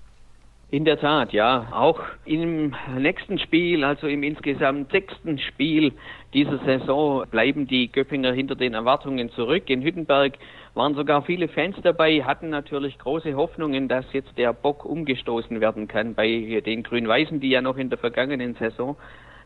[0.71, 1.69] In der Tat, ja.
[1.73, 5.93] Auch im nächsten Spiel, also im insgesamt sechsten Spiel
[6.35, 9.71] dieser Saison, bleiben die Göppinger hinter den Erwartungen zurück.
[9.71, 10.35] In Hüttenberg
[10.75, 15.87] waren sogar viele Fans dabei, hatten natürlich große Hoffnungen, dass jetzt der Bock umgestoßen werden
[15.89, 18.97] kann bei den Grün-Weißen, die ja noch in der vergangenen Saison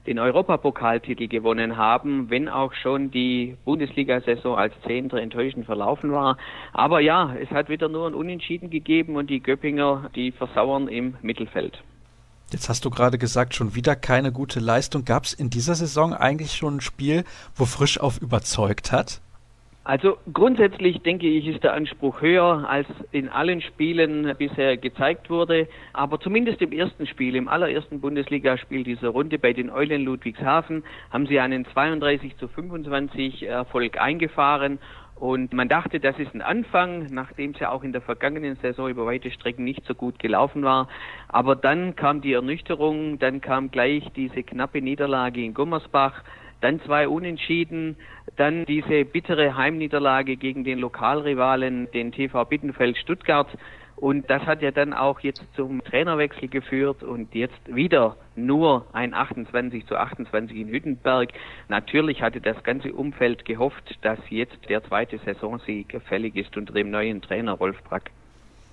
[0.07, 6.39] den Europapokaltitel gewonnen haben, wenn auch schon die Bundesliga-Saison als Zehnter enttäuschend verlaufen war.
[6.73, 11.17] Aber ja, es hat wieder nur ein Unentschieden gegeben und die Göppinger, die versauern im
[11.21, 11.83] Mittelfeld.
[12.51, 15.05] Jetzt hast du gerade gesagt, schon wieder keine gute Leistung.
[15.05, 19.21] Gab es in dieser Saison eigentlich schon ein Spiel, wo Frisch auf überzeugt hat?
[19.89, 25.67] Also grundsätzlich denke ich, ist der Anspruch höher, als in allen Spielen bisher gezeigt wurde.
[25.95, 31.27] Aber zumindest im ersten Spiel, im allerersten Bundesligaspiel dieser Runde bei den Eulen Ludwigshafen, haben
[31.27, 34.79] sie einen 32 zu 25 Erfolg eingefahren.
[35.19, 38.89] Und man dachte, das ist ein Anfang, nachdem es ja auch in der vergangenen Saison
[38.89, 40.89] über weite Strecken nicht so gut gelaufen war.
[41.29, 46.23] Aber dann kam die Ernüchterung, dann kam gleich diese knappe Niederlage in Gummersbach
[46.61, 47.97] dann zwei Unentschieden,
[48.37, 53.49] dann diese bittere Heimniederlage gegen den Lokalrivalen, den TV Bittenfeld Stuttgart.
[54.01, 59.13] Und das hat ja dann auch jetzt zum Trainerwechsel geführt und jetzt wieder nur ein
[59.13, 61.31] 28 zu 28 in Hüttenberg.
[61.69, 66.91] Natürlich hatte das ganze Umfeld gehofft, dass jetzt der zweite Saisonsieg fällig ist unter dem
[66.91, 68.13] neuen Trainer Rolf Brack.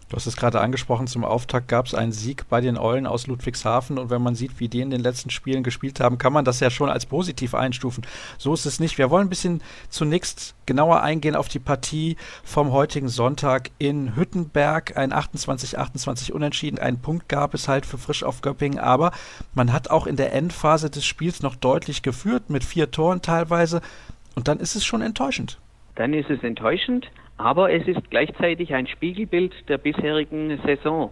[0.07, 3.25] Du hast es gerade angesprochen, zum Auftakt gab es einen Sieg bei den Eulen aus
[3.25, 6.45] Ludwigshafen und wenn man sieht, wie die in den letzten Spielen gespielt haben, kann man
[6.45, 8.05] das ja schon als positiv einstufen.
[8.37, 8.99] So ist es nicht.
[8.99, 14.95] Wir wollen ein bisschen zunächst genauer eingehen auf die Partie vom heutigen Sonntag in Hüttenberg.
[14.95, 16.77] Ein 28-28 Unentschieden.
[16.77, 19.11] Ein Punkt gab es halt für Frisch auf Göppingen, aber
[19.55, 23.81] man hat auch in der Endphase des Spiels noch deutlich geführt, mit vier Toren teilweise.
[24.35, 25.57] Und dann ist es schon enttäuschend.
[25.95, 27.09] Dann ist es enttäuschend.
[27.37, 31.11] Aber es ist gleichzeitig ein Spiegelbild der bisherigen Saison.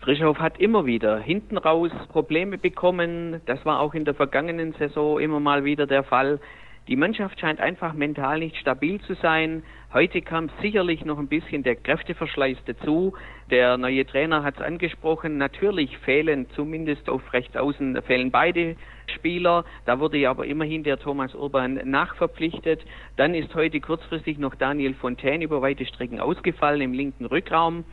[0.00, 3.40] Frischhoff hat immer wieder hinten raus Probleme bekommen.
[3.46, 6.40] Das war auch in der vergangenen Saison immer mal wieder der Fall.
[6.88, 9.62] Die Mannschaft scheint einfach mental nicht stabil zu sein.
[9.92, 13.14] Heute kam sicherlich noch ein bisschen der Kräfteverschleiß dazu.
[13.52, 15.38] Der neue Trainer hat es angesprochen.
[15.38, 18.74] Natürlich fehlen zumindest auf rechts außen fehlen beide
[19.14, 19.64] Spieler.
[19.86, 22.84] Da wurde ja aber immerhin der Thomas Urban nachverpflichtet.
[23.16, 27.84] Dann ist heute kurzfristig noch Daniel Fontaine über weite Strecken ausgefallen im linken Rückraum.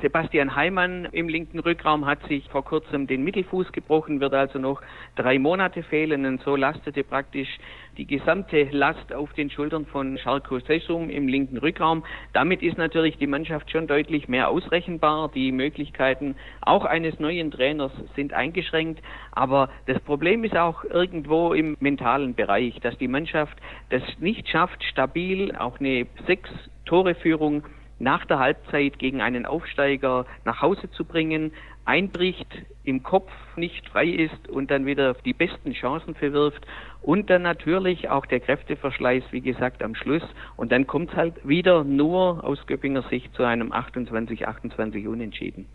[0.00, 4.80] Sebastian Heimann im linken Rückraum hat sich vor kurzem den Mittelfuß gebrochen, wird also noch
[5.16, 7.48] drei Monate fehlen und so lastete praktisch
[7.96, 12.04] die gesamte Last auf den Schultern von Scharko Sesum im linken Rückraum.
[12.32, 15.32] Damit ist natürlich die Mannschaft schon deutlich mehr ausrechenbar.
[15.34, 19.02] Die Möglichkeiten auch eines neuen Trainers sind eingeschränkt.
[19.32, 23.58] Aber das Problem ist auch irgendwo im mentalen Bereich, dass die Mannschaft
[23.90, 26.50] das nicht schafft, stabil auch eine sechs
[26.84, 27.64] Tore Führung
[27.98, 31.52] nach der Halbzeit gegen einen Aufsteiger nach Hause zu bringen,
[31.84, 32.46] einbricht,
[32.84, 36.66] im Kopf nicht frei ist und dann wieder die besten Chancen verwirft
[37.00, 40.22] und dann natürlich auch der Kräfteverschleiß, wie gesagt, am Schluss
[40.56, 45.66] und dann kommt es halt wieder nur aus Göppinger Sicht zu einem 28-28 Unentschieden.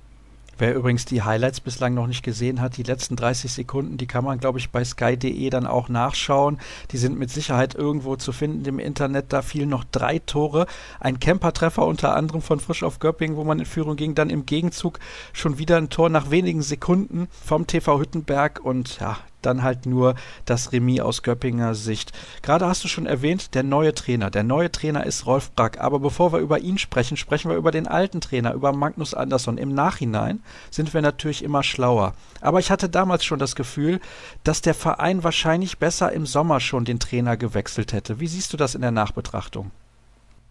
[0.58, 4.24] Wer übrigens die Highlights bislang noch nicht gesehen hat, die letzten 30 Sekunden, die kann
[4.24, 6.60] man, glaube ich, bei sky.de dann auch nachschauen.
[6.92, 9.34] Die sind mit Sicherheit irgendwo zu finden im Internet.
[9.34, 10.68] Da fielen noch drei Tore.
[11.00, 14.13] Ein Campertreffer unter anderem von Frisch auf Göppingen, wo man in Führung ging.
[14.13, 15.00] Dann im Gegenzug
[15.34, 18.60] schon wieder ein Tor nach wenigen Sekunden vom TV Hüttenberg.
[18.63, 22.12] Und ja, dann halt nur das Remis aus Göppinger Sicht.
[22.41, 24.29] Gerade hast du schon erwähnt, der neue Trainer.
[24.29, 25.79] Der neue Trainer ist Rolf Brack.
[25.79, 29.58] Aber bevor wir über ihn sprechen, sprechen wir über den alten Trainer, über Magnus Andersson.
[29.58, 32.13] Im Nachhinein sind wir natürlich immer schlauer.
[32.41, 33.99] Aber ich hatte damals schon das Gefühl,
[34.43, 38.19] dass der Verein wahrscheinlich besser im Sommer schon den Trainer gewechselt hätte.
[38.19, 39.71] Wie siehst du das in der Nachbetrachtung?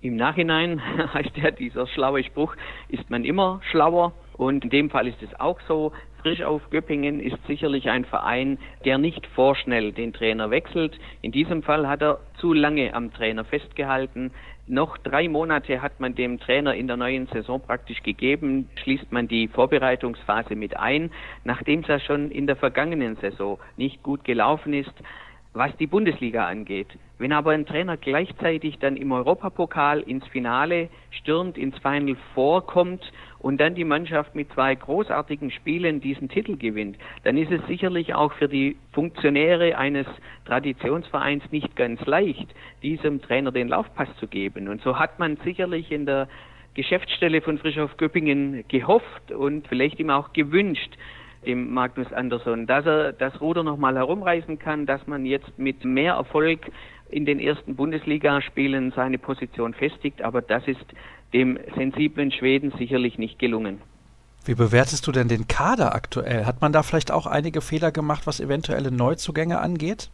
[0.02, 0.80] Im Nachhinein
[1.14, 2.54] heißt ja dieser schlaue Spruch,
[2.88, 4.12] ist man immer schlauer.
[4.36, 5.92] Und in dem Fall ist es auch so.
[6.22, 10.96] Frisch auf Göppingen ist sicherlich ein Verein, der nicht vorschnell den Trainer wechselt.
[11.20, 14.30] In diesem Fall hat er zu lange am Trainer festgehalten.
[14.68, 19.26] Noch drei Monate hat man dem Trainer in der neuen Saison praktisch gegeben, schließt man
[19.26, 21.10] die Vorbereitungsphase mit ein,
[21.42, 24.94] nachdem es ja schon in der vergangenen Saison nicht gut gelaufen ist
[25.54, 26.88] was die Bundesliga angeht.
[27.18, 33.04] Wenn aber ein Trainer gleichzeitig dann im Europapokal ins Finale stürmt, ins Final vorkommt
[33.42, 38.14] und dann die Mannschaft mit zwei großartigen Spielen diesen Titel gewinnt, dann ist es sicherlich
[38.14, 40.06] auch für die Funktionäre eines
[40.46, 42.46] Traditionsvereins nicht ganz leicht,
[42.82, 44.68] diesem Trainer den Laufpass zu geben.
[44.68, 46.28] Und so hat man sicherlich in der
[46.74, 50.96] Geschäftsstelle von Frischhoff Göppingen gehofft und vielleicht ihm auch gewünscht,
[51.44, 56.14] dem Magnus Andersson, dass er das Ruder nochmal herumreißen kann, dass man jetzt mit mehr
[56.14, 56.60] Erfolg
[57.10, 60.86] in den ersten Bundesligaspielen seine Position festigt, aber das ist
[61.32, 63.80] dem sensiblen Schweden sicherlich nicht gelungen.
[64.44, 66.46] Wie bewertest du denn den Kader aktuell?
[66.46, 70.10] Hat man da vielleicht auch einige Fehler gemacht, was eventuelle Neuzugänge angeht?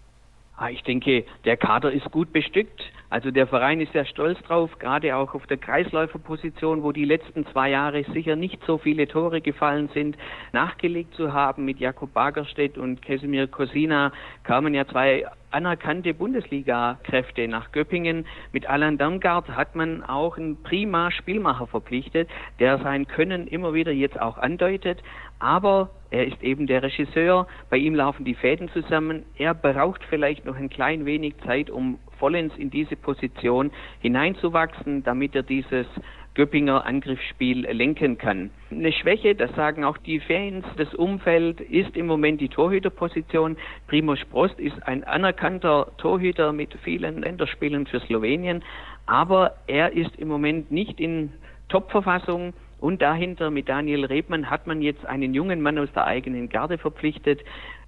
[0.57, 2.83] Ah, ich denke, der Kader ist gut bestückt.
[3.11, 7.47] Also der Verein ist sehr stolz drauf, gerade auch auf der Kreisläuferposition, wo die letzten
[7.47, 10.19] zwei Jahre sicher nicht so viele Tore gefallen sind,
[10.53, 11.65] nachgelegt zu haben.
[11.65, 18.27] Mit Jakob Bagerstedt und Kesimir Kosina kamen ja zwei anerkannte Bundesliga-Kräfte nach Göppingen.
[18.53, 23.93] Mit Alan Darmgard hat man auch einen prima Spielmacher verpflichtet, der sein Können immer wieder
[23.93, 25.03] jetzt auch andeutet.
[25.39, 29.25] Aber er ist eben der Regisseur, bei ihm laufen die Fäden zusammen.
[29.37, 35.35] Er braucht vielleicht noch ein klein wenig Zeit, um vollends in diese Position hineinzuwachsen, damit
[35.35, 35.87] er dieses
[36.35, 38.51] Göppinger Angriffsspiel lenken kann.
[38.71, 43.57] Eine Schwäche, das sagen auch die Fans, das Umfeld ist im Moment die Torhüterposition.
[43.89, 48.63] Primoz Prost ist ein anerkannter Torhüter mit vielen Länderspielen für Slowenien,
[49.07, 51.33] aber er ist im Moment nicht in
[51.69, 52.55] Topverfassung.
[52.81, 56.79] Und dahinter mit Daniel Rebmann hat man jetzt einen jungen Mann aus der eigenen Garde
[56.79, 57.41] verpflichtet,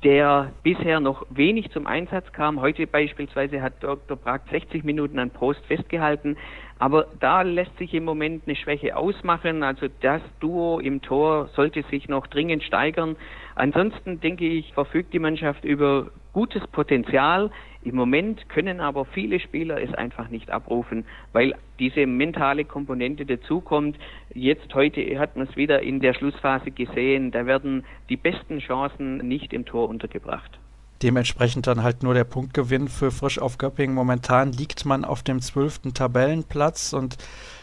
[0.02, 2.60] der bisher noch wenig zum Einsatz kam.
[2.60, 4.16] Heute beispielsweise hat Dr.
[4.16, 6.36] Prag 60 Minuten an Prost festgehalten.
[6.80, 9.62] Aber da lässt sich im Moment eine Schwäche ausmachen.
[9.62, 13.16] Also das Duo im Tor sollte sich noch dringend steigern.
[13.54, 17.50] Ansonsten denke ich, verfügt die Mannschaft über gutes Potenzial.
[17.82, 23.98] Im Moment können aber viele Spieler es einfach nicht abrufen, weil diese mentale Komponente dazukommt.
[24.32, 29.18] Jetzt heute hat man es wieder in der Schlussphase gesehen, da werden die besten Chancen
[29.18, 30.58] nicht im Tor untergebracht.
[31.02, 33.94] Dementsprechend dann halt nur der Punktgewinn für Frisch auf Göppingen.
[33.94, 37.16] Momentan liegt man auf dem zwölften Tabellenplatz und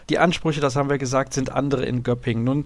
[0.10, 2.44] die Ansprüche, das haben wir gesagt, sind andere in Göppingen.
[2.44, 2.64] Nun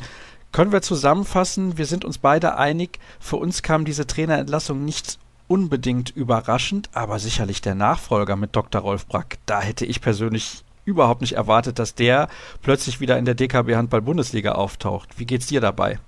[0.51, 6.09] können wir zusammenfassen, wir sind uns beide einig, für uns kam diese Trainerentlassung nicht unbedingt
[6.11, 8.81] überraschend, aber sicherlich der Nachfolger mit Dr.
[8.81, 9.37] Rolf Brack.
[9.45, 12.29] Da hätte ich persönlich überhaupt nicht erwartet, dass der
[12.61, 15.19] plötzlich wieder in der DKB Handball Bundesliga auftaucht.
[15.19, 15.99] Wie geht's dir dabei?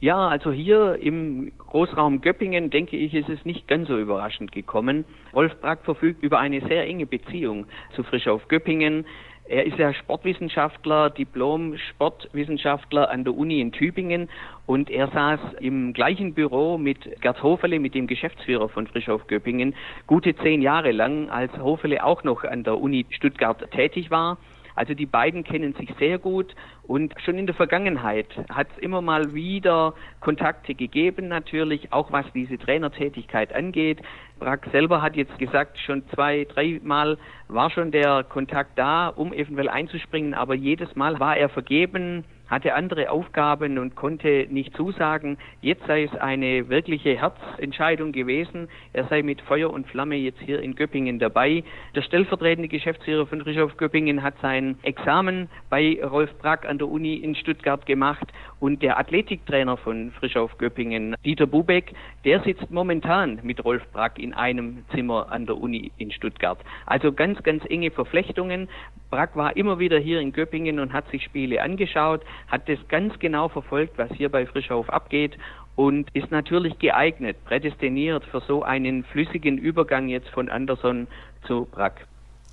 [0.00, 5.04] Ja, also hier im Großraum Göppingen, denke ich, ist es nicht ganz so überraschend gekommen.
[5.34, 9.06] Rolf Brack verfügt über eine sehr enge Beziehung zu Frischauf Göppingen.
[9.48, 14.28] Er ist ja Sportwissenschaftler, Diplom-Sportwissenschaftler an der Uni in Tübingen
[14.66, 19.74] und er saß im gleichen Büro mit Gerd Hofele, mit dem Geschäftsführer von Frischauf Göppingen,
[20.06, 24.38] gute zehn Jahre lang, als Hofele auch noch an der Uni Stuttgart tätig war.
[24.78, 29.02] Also die beiden kennen sich sehr gut und schon in der Vergangenheit hat es immer
[29.02, 34.00] mal wieder Kontakte gegeben, natürlich, auch was diese Trainertätigkeit angeht.
[34.38, 39.68] Brack selber hat jetzt gesagt, schon zwei, dreimal war schon der Kontakt da, um eventuell
[39.68, 45.38] einzuspringen, aber jedes Mal war er vergeben hatte andere Aufgaben und konnte nicht zusagen.
[45.60, 48.68] Jetzt sei es eine wirkliche Herzentscheidung gewesen.
[48.92, 51.62] Er sei mit Feuer und Flamme jetzt hier in Göppingen dabei.
[51.94, 57.14] Der stellvertretende Geschäftsführer von Frischhof Göppingen hat sein Examen bei Rolf Brack an der Uni
[57.14, 61.92] in Stuttgart gemacht und der Athletiktrainer von Frischhof Göppingen, Dieter Bubeck,
[62.24, 66.58] der sitzt momentan mit Rolf Brack in einem Zimmer an der Uni in Stuttgart.
[66.86, 68.68] Also ganz, ganz enge Verflechtungen.
[69.10, 73.18] Brack war immer wieder hier in Göppingen und hat sich Spiele angeschaut hat das ganz
[73.18, 75.36] genau verfolgt, was hier bei Frischhof abgeht
[75.76, 81.06] und ist natürlich geeignet, prädestiniert für so einen flüssigen Übergang jetzt von Anderson
[81.46, 82.06] zu Brack.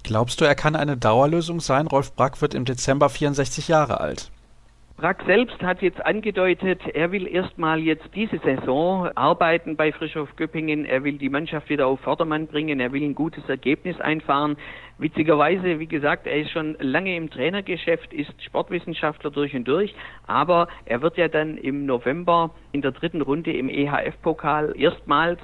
[0.03, 1.87] Glaubst du, er kann eine Dauerlösung sein?
[1.87, 4.29] Rolf Brack wird im Dezember 64 Jahre alt.
[4.97, 10.85] Brack selbst hat jetzt angedeutet, er will erstmal jetzt diese Saison arbeiten bei Frischhof Göppingen.
[10.85, 12.79] Er will die Mannschaft wieder auf Vordermann bringen.
[12.79, 14.55] Er will ein gutes Ergebnis einfahren.
[14.97, 19.93] Witzigerweise, wie gesagt, er ist schon lange im Trainergeschäft, ist Sportwissenschaftler durch und durch.
[20.27, 25.41] Aber er wird ja dann im November in der dritten Runde im EHF-Pokal erstmals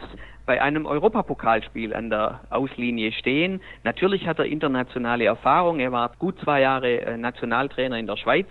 [0.52, 3.62] bei einem Europapokalspiel an der Auslinie stehen.
[3.86, 5.80] Natürlich hat er internationale Erfahrung.
[5.80, 8.48] Er war gut zwei Jahre äh, Nationaltrainer in der Schweiz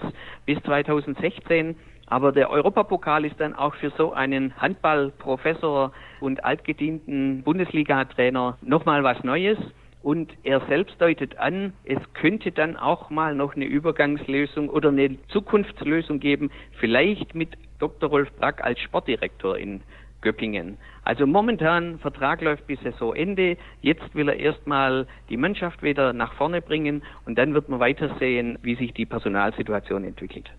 [0.46, 1.76] bis 2016.
[2.06, 9.22] Aber der Europapokal ist dann auch für so einen Handballprofessor und altgedienten Bundesliga-Trainer nochmal was
[9.22, 9.58] Neues.
[10.02, 15.18] Und er selbst deutet an, es könnte dann auch mal noch eine Übergangslösung oder eine
[15.28, 18.08] Zukunftslösung geben, vielleicht mit Dr.
[18.08, 19.82] Rolf Brack als Sportdirektor in
[20.22, 20.76] Göppingen.
[21.04, 23.56] Also momentan Vertrag läuft bis Saisonende.
[23.80, 28.14] Jetzt will er erstmal die Mannschaft wieder nach vorne bringen und dann wird man weiter
[28.18, 30.50] sehen, wie sich die Personalsituation entwickelt.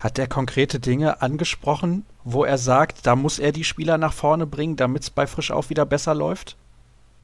[0.00, 4.46] Hat er konkrete Dinge angesprochen, wo er sagt, da muss er die Spieler nach vorne
[4.46, 6.56] bringen, damit es bei Frisch auch wieder besser läuft?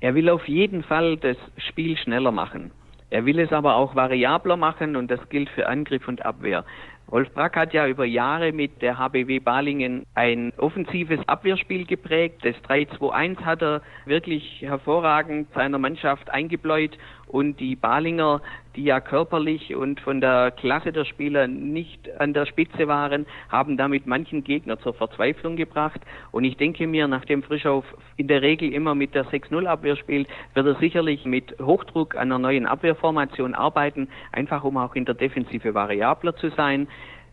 [0.00, 2.72] Er will auf jeden Fall das Spiel schneller machen.
[3.10, 6.64] Er will es aber auch variabler machen und das gilt für Angriff und Abwehr.
[7.14, 12.44] Rolf Brack hat ja über Jahre mit der HBW Balingen ein offensives Abwehrspiel geprägt.
[12.44, 16.98] Das 3-2-1 hat er wirklich hervorragend seiner Mannschaft eingebläut
[17.28, 18.42] und die Balinger,
[18.76, 23.76] die ja körperlich und von der Klasse der Spieler nicht an der Spitze waren, haben
[23.76, 26.00] damit manchen Gegner zur Verzweiflung gebracht.
[26.32, 27.84] Und ich denke mir, nachdem Frischauf
[28.16, 32.32] in der Regel immer mit der 6-0 Abwehr spielt, wird er sicherlich mit Hochdruck an
[32.32, 36.88] einer neuen Abwehrformation arbeiten, einfach um auch in der Defensive variabler zu sein.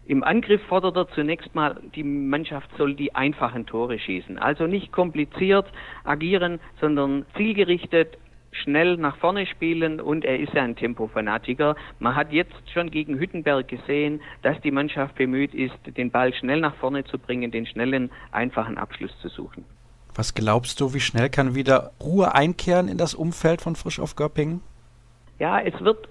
[0.08, 4.40] Im Angriff fordert er zunächst mal, die Mannschaft soll die einfachen Tore schießen.
[4.40, 5.68] Also nicht kompliziert
[6.04, 8.18] agieren, sondern zielgerichtet
[8.52, 11.76] schnell nach vorne spielen und er ist ja ein Tempofanatiker.
[12.00, 16.60] Man hat jetzt schon gegen Hüttenberg gesehen, dass die Mannschaft bemüht ist, den Ball schnell
[16.60, 19.66] nach vorne zu bringen, den schnellen, einfachen Abschluss zu suchen.
[20.14, 24.16] Was glaubst du, wie schnell kann wieder Ruhe einkehren in das Umfeld von Frisch auf
[24.16, 24.62] Göppingen?
[25.40, 26.10] Ja, es wird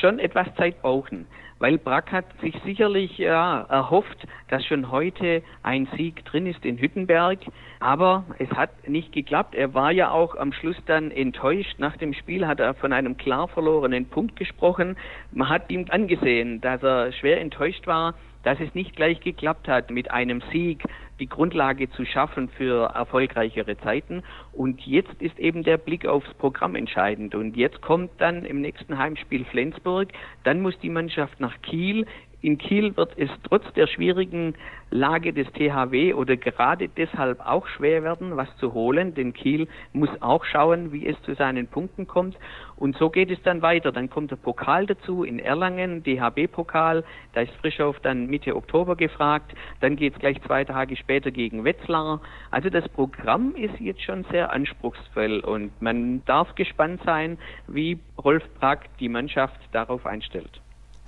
[0.00, 1.26] schon etwas Zeit brauchen
[1.62, 6.76] weil Brack hat sich sicherlich ja, erhofft, dass schon heute ein Sieg drin ist in
[6.76, 7.38] Hüttenberg,
[7.78, 9.54] aber es hat nicht geklappt.
[9.54, 11.78] Er war ja auch am Schluss dann enttäuscht.
[11.78, 14.96] Nach dem Spiel hat er von einem klar verlorenen Punkt gesprochen.
[15.30, 19.88] Man hat ihm angesehen, dass er schwer enttäuscht war, dass es nicht gleich geklappt hat
[19.88, 20.82] mit einem Sieg
[21.20, 24.22] die Grundlage zu schaffen für erfolgreichere Zeiten.
[24.52, 27.34] Und jetzt ist eben der Blick aufs Programm entscheidend.
[27.34, 30.08] Und jetzt kommt dann im nächsten Heimspiel Flensburg.
[30.44, 32.06] Dann muss die Mannschaft nach Kiel.
[32.42, 34.54] In Kiel wird es trotz der schwierigen
[34.90, 40.10] Lage des THW oder gerade deshalb auch schwer werden, was zu holen, denn Kiel muss
[40.20, 42.36] auch schauen, wie es zu seinen Punkten kommt.
[42.74, 43.92] Und so geht es dann weiter.
[43.92, 49.54] Dann kommt der Pokal dazu in Erlangen, DHB-Pokal, da ist Frischow dann Mitte Oktober gefragt.
[49.78, 52.20] Dann geht es gleich zwei Tage später gegen Wetzlar.
[52.50, 57.38] Also das Programm ist jetzt schon sehr anspruchsvoll und man darf gespannt sein,
[57.68, 60.60] wie Rolf Brack die Mannschaft darauf einstellt.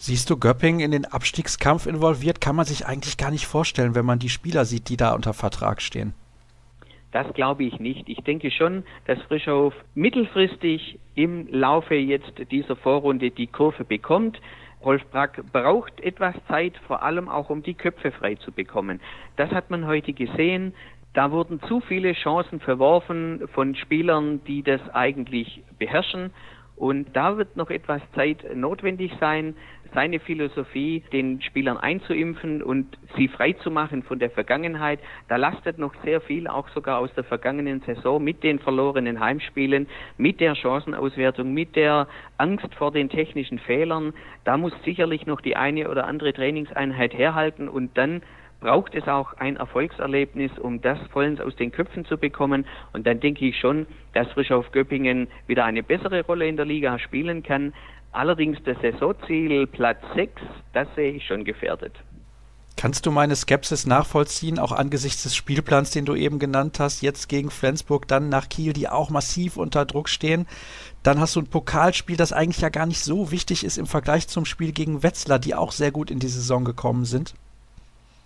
[0.07, 2.39] Siehst du Göpping in den Abstiegskampf involviert?
[2.39, 5.33] Kann man sich eigentlich gar nicht vorstellen, wenn man die Spieler sieht, die da unter
[5.33, 6.13] Vertrag stehen.
[7.13, 8.07] Das glaube ich nicht.
[8.07, 14.39] Ich denke schon, dass Frischhof mittelfristig im Laufe jetzt dieser Vorrunde die Kurve bekommt.
[14.85, 19.01] Rolf Brack braucht etwas Zeit, vor allem auch um die Köpfe frei zu bekommen.
[19.37, 20.75] Das hat man heute gesehen.
[21.15, 26.31] Da wurden zu viele Chancen verworfen von Spielern, die das eigentlich beherrschen.
[26.77, 29.55] Und da wird noch etwas Zeit notwendig sein,
[29.95, 34.99] seine Philosophie den Spielern einzuimpfen und sie frei zu machen von der Vergangenheit.
[35.29, 39.87] Da lastet noch sehr viel, auch sogar aus der vergangenen Saison mit den verlorenen Heimspielen,
[40.19, 42.09] mit der Chancenauswertung, mit der
[42.39, 44.13] Angst vor den technischen Fehlern.
[44.43, 48.23] Da muss sicherlich noch die eine oder andere Trainingseinheit herhalten und dann
[48.65, 52.65] braucht es auch ein Erfolgserlebnis, um das vollends aus den Köpfen zu bekommen.
[52.95, 56.99] Und dann denke ich schon, dass Frischhoff Göppingen wieder eine bessere Rolle in der Liga
[56.99, 57.75] spielen kann.
[58.13, 60.41] Allerdings das Saisonziel Platz 6,
[60.73, 61.93] das sehe ich schon gefährdet.
[62.79, 67.29] Kannst du meine Skepsis nachvollziehen, auch angesichts des Spielplans, den du eben genannt hast, jetzt
[67.29, 70.47] gegen Flensburg, dann nach Kiel, die auch massiv unter Druck stehen?
[71.03, 74.27] Dann hast du ein Pokalspiel, das eigentlich ja gar nicht so wichtig ist im Vergleich
[74.27, 77.35] zum Spiel gegen Wetzlar, die auch sehr gut in die Saison gekommen sind.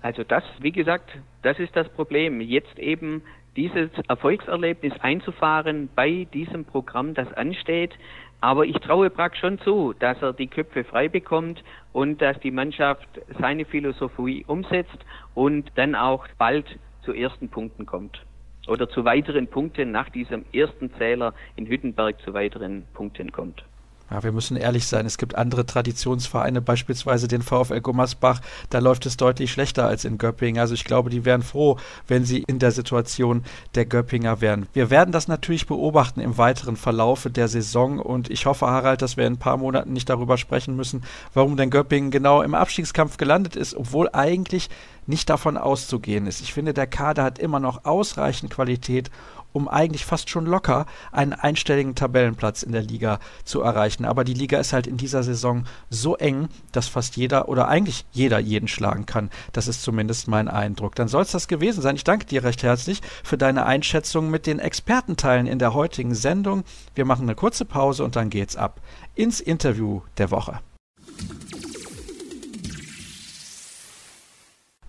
[0.00, 1.10] Also das, wie gesagt,
[1.42, 2.40] das ist das Problem.
[2.40, 3.22] Jetzt eben
[3.56, 7.92] dieses Erfolgserlebnis einzufahren bei diesem Programm, das ansteht.
[8.40, 12.52] Aber ich traue Brack schon zu, dass er die Köpfe frei bekommt und dass die
[12.52, 13.08] Mannschaft
[13.40, 14.98] seine Philosophie umsetzt
[15.34, 18.24] und dann auch bald zu ersten Punkten kommt.
[18.68, 23.64] Oder zu weiteren Punkten nach diesem ersten Zähler in Hüttenberg zu weiteren Punkten kommt.
[24.10, 28.40] Ja, wir müssen ehrlich sein, es gibt andere Traditionsvereine, beispielsweise den VfL Gummersbach,
[28.70, 30.60] da läuft es deutlich schlechter als in Göppingen.
[30.60, 33.44] Also ich glaube, die wären froh, wenn sie in der Situation
[33.74, 34.66] der Göppinger wären.
[34.72, 39.18] Wir werden das natürlich beobachten im weiteren Verlaufe der Saison und ich hoffe, Harald, dass
[39.18, 41.02] wir in ein paar Monaten nicht darüber sprechen müssen,
[41.34, 44.70] warum denn Göppingen genau im Abstiegskampf gelandet ist, obwohl eigentlich
[45.08, 46.40] nicht davon auszugehen ist.
[46.40, 49.10] Ich finde, der Kader hat immer noch ausreichend Qualität,
[49.52, 54.04] um eigentlich fast schon locker einen einstelligen Tabellenplatz in der Liga zu erreichen.
[54.04, 58.04] Aber die Liga ist halt in dieser Saison so eng, dass fast jeder oder eigentlich
[58.12, 59.30] jeder jeden schlagen kann.
[59.52, 60.94] Das ist zumindest mein Eindruck.
[60.94, 61.96] Dann soll es das gewesen sein.
[61.96, 66.64] Ich danke dir recht herzlich für deine Einschätzung mit den Expertenteilen in der heutigen Sendung.
[66.94, 68.80] Wir machen eine kurze Pause und dann geht's ab
[69.14, 70.60] ins Interview der Woche.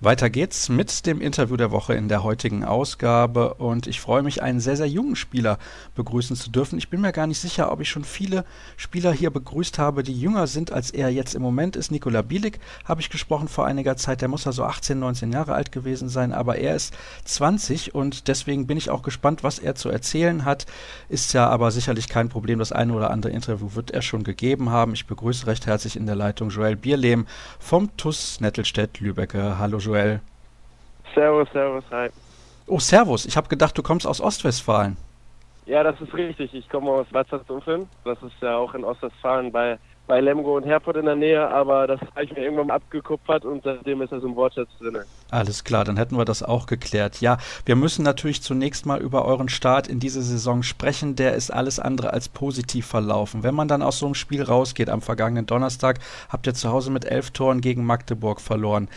[0.02, 4.42] Weiter geht's mit dem Interview der Woche in der heutigen Ausgabe und ich freue mich,
[4.42, 5.60] einen sehr, sehr jungen Spieler
[5.94, 6.80] begrüßen zu dürfen.
[6.80, 8.46] Ich bin mir gar nicht sicher, ob ich schon viele
[8.78, 11.92] Spieler hier begrüßt habe, die jünger sind, als er jetzt im Moment ist.
[11.92, 15.54] Nikola Bielik habe ich gesprochen vor einiger Zeit, der muss ja so 18, 19 Jahre
[15.54, 16.94] alt gewesen sein, aber er ist
[17.26, 20.66] 20 und deswegen bin ich auch gespannt, was er zu erzählen hat.
[21.10, 24.70] Ist ja aber sicherlich kein Problem, das eine oder andere Interview wird er schon gegeben
[24.70, 24.94] haben.
[24.94, 27.28] Ich begrüße recht herzlich in der Leitung Joel Bierlehm
[27.60, 29.60] vom TUS Nettelstedt-Lübecke.
[29.60, 29.89] Hallo Joel.
[29.90, 30.22] Joel.
[31.16, 32.10] Servus, servus, hi.
[32.68, 33.26] Oh, servus.
[33.26, 34.98] Ich habe gedacht, du kommst aus Ostwestfalen.
[35.66, 36.54] Ja, das ist richtig.
[36.54, 37.88] Ich komme aus Watzerzumfeln.
[38.06, 41.88] Das ist ja auch in Ostwestfalen bei, bei Lemgo und Herford in der Nähe, aber
[41.88, 45.00] das habe ich mir irgendwann mal abgekupfert und seitdem ist das im Wortschatz drin.
[45.32, 47.22] Alles klar, dann hätten wir das auch geklärt.
[47.22, 51.16] Ja, wir müssen natürlich zunächst mal über euren Start in diese Saison sprechen.
[51.16, 53.42] Der ist alles andere als positiv verlaufen.
[53.42, 55.98] Wenn man dann aus so einem Spiel rausgeht am vergangenen Donnerstag,
[56.30, 58.88] habt ihr zu Hause mit elf Toren gegen Magdeburg verloren.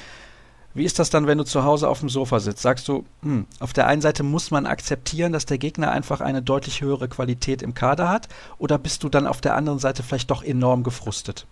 [0.75, 2.63] Wie ist das dann, wenn du zu Hause auf dem Sofa sitzt?
[2.63, 6.41] Sagst du, hm, auf der einen Seite muss man akzeptieren, dass der Gegner einfach eine
[6.41, 8.29] deutlich höhere Qualität im Kader hat?
[8.59, 11.47] Oder bist du dann auf der anderen Seite vielleicht doch enorm gefrustet?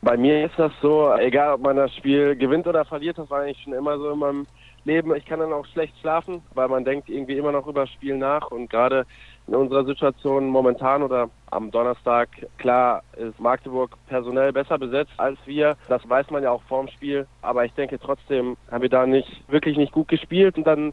[0.00, 3.40] Bei mir ist das so, egal ob man das Spiel gewinnt oder verliert, das war
[3.40, 4.46] eigentlich schon immer so in meinem
[4.84, 5.14] Leben.
[5.14, 8.16] Ich kann dann auch schlecht schlafen, weil man denkt irgendwie immer noch über das Spiel
[8.16, 9.06] nach und gerade
[9.46, 12.28] in unserer Situation momentan oder am Donnerstag,
[12.58, 15.76] klar ist Magdeburg personell besser besetzt als wir.
[15.88, 17.26] Das weiß man ja auch vorm Spiel.
[17.42, 20.92] Aber ich denke trotzdem haben wir da nicht, wirklich nicht gut gespielt und dann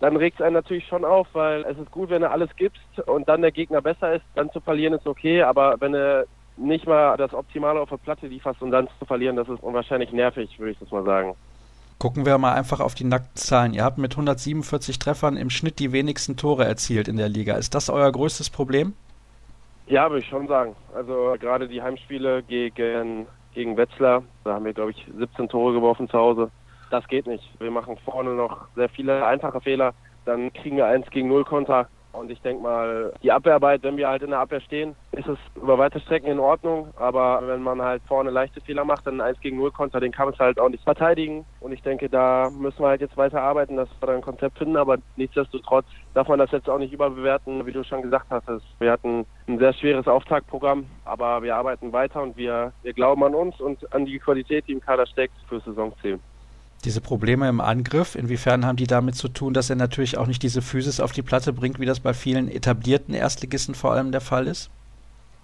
[0.00, 3.00] dann regt es einen natürlich schon auf, weil es ist gut, wenn du alles gibst
[3.06, 6.24] und dann der Gegner besser ist, dann zu verlieren ist okay, aber wenn du
[6.56, 10.12] nicht mal das Optimale auf der Platte lieferst und dann zu verlieren, das ist unwahrscheinlich
[10.12, 11.34] nervig, würde ich das mal sagen.
[11.98, 13.74] Gucken wir mal einfach auf die nackten Zahlen.
[13.74, 17.56] Ihr habt mit 147 Treffern im Schnitt die wenigsten Tore erzielt in der Liga.
[17.56, 18.94] Ist das euer größtes Problem?
[19.88, 20.76] Ja, würde ich schon sagen.
[20.94, 26.08] Also gerade die Heimspiele gegen, gegen Wetzlar, da haben wir, glaube ich, 17 Tore geworfen
[26.08, 26.50] zu Hause.
[26.90, 27.42] Das geht nicht.
[27.58, 29.92] Wir machen vorne noch sehr viele einfache Fehler.
[30.24, 31.88] Dann kriegen wir 1 gegen 0 Konter.
[32.18, 35.38] Und ich denke mal, die Abwehrarbeit, wenn wir halt in der Abwehr stehen, ist es
[35.54, 36.88] über weite Strecken in Ordnung.
[36.96, 40.28] Aber wenn man halt vorne leichte Fehler macht, dann 1 gegen 0 Konter, den kann
[40.28, 41.44] man halt auch nicht verteidigen.
[41.60, 44.58] Und ich denke, da müssen wir halt jetzt weiter arbeiten, dass wir da ein Konzept
[44.58, 44.76] finden.
[44.76, 48.64] Aber nichtsdestotrotz darf man das jetzt auch nicht überbewerten, wie du schon gesagt hast.
[48.80, 53.34] Wir hatten ein sehr schweres Auftaktprogramm, aber wir arbeiten weiter und wir, wir glauben an
[53.34, 56.18] uns und an die Qualität, die im Kader steckt, für Saisonziel.
[56.84, 60.42] Diese Probleme im Angriff, inwiefern haben die damit zu tun, dass er natürlich auch nicht
[60.42, 64.20] diese Physis auf die Platte bringt, wie das bei vielen etablierten Erstligisten vor allem der
[64.20, 64.70] Fall ist?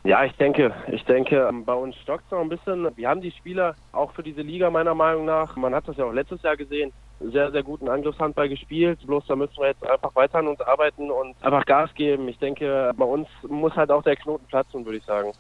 [0.05, 2.95] Ja, ich denke, ich denke, ähm, bei uns stockt es noch ein bisschen.
[2.97, 6.05] Wir haben die Spieler auch für diese Liga meiner Meinung nach, man hat das ja
[6.05, 9.01] auch letztes Jahr gesehen, sehr, sehr guten Angriffshandball gespielt.
[9.07, 12.28] Bloß da müssen wir jetzt einfach weiter an uns arbeiten und einfach Gas geben.
[12.28, 15.32] Ich denke, bei uns muss halt auch der Knoten platzen, würde ich sagen.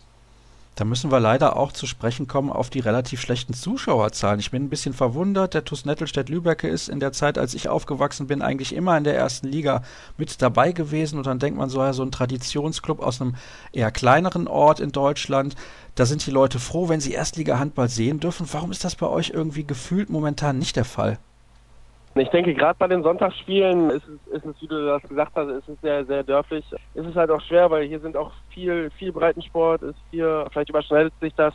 [0.76, 4.40] Da müssen wir leider auch zu sprechen kommen auf die relativ schlechten Zuschauerzahlen.
[4.40, 5.54] Ich bin ein bisschen verwundert.
[5.54, 9.16] Der TuS Nettelstedt-Lübecke ist in der Zeit, als ich aufgewachsen bin, eigentlich immer in der
[9.16, 9.84] ersten Liga
[10.18, 11.16] mit dabei gewesen.
[11.18, 13.36] Und dann denkt man so, ja, so ein Traditionsclub aus einem
[13.70, 15.54] eher kleineren Ort in Deutschland.
[15.94, 18.48] Da sind die Leute froh, wenn sie Erstliga-Handball sehen dürfen.
[18.50, 21.18] Warum ist das bei euch irgendwie gefühlt momentan nicht der Fall?
[22.16, 25.48] Ich denke, gerade bei den Sonntagsspielen ist es, ist es, wie du das gesagt hast,
[25.48, 26.64] ist es sehr, sehr dörflich.
[26.94, 30.70] Ist es halt auch schwer, weil hier sind auch viel, viel Breitensport, ist hier, vielleicht
[30.70, 31.54] überschneidet sich das.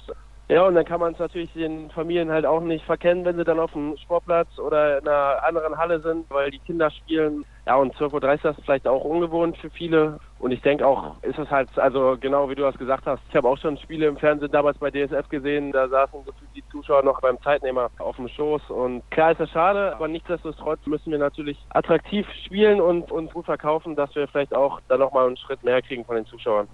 [0.51, 3.43] Ja, und dann kann man es natürlich den Familien halt auch nicht verkennen, wenn sie
[3.43, 7.45] dann auf dem Sportplatz oder in einer anderen Halle sind, weil die Kinder spielen.
[7.67, 10.19] Ja, und 12.30 Uhr ist vielleicht auch ungewohnt für viele.
[10.39, 13.35] Und ich denke auch, ist es halt, also genau wie du das gesagt hast, ich
[13.35, 16.21] habe auch schon Spiele im Fernsehen damals bei DSF gesehen, da saßen
[16.55, 18.71] die Zuschauer noch beim Zeitnehmer auf dem Schoß.
[18.71, 23.45] Und klar ist das schade, aber nichtsdestotrotz müssen wir natürlich attraktiv spielen und uns gut
[23.45, 26.67] verkaufen, dass wir vielleicht auch da nochmal einen Schritt mehr kriegen von den Zuschauern.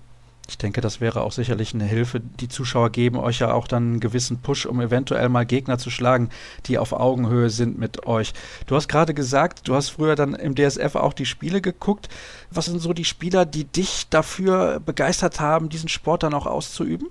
[0.48, 2.20] Ich denke, das wäre auch sicherlich eine Hilfe.
[2.20, 5.89] Die Zuschauer geben euch ja auch dann einen gewissen Push, um eventuell mal Gegner zu
[5.89, 6.30] schlagen,
[6.68, 8.34] die auf Augenhöhe sind mit euch.
[8.68, 12.10] Du hast gerade gesagt, du hast früher dann im DSF auch die Spiele geguckt.
[12.52, 17.10] Was sind so die Spieler, die dich dafür begeistert haben, diesen Sport dann auch auszuüben?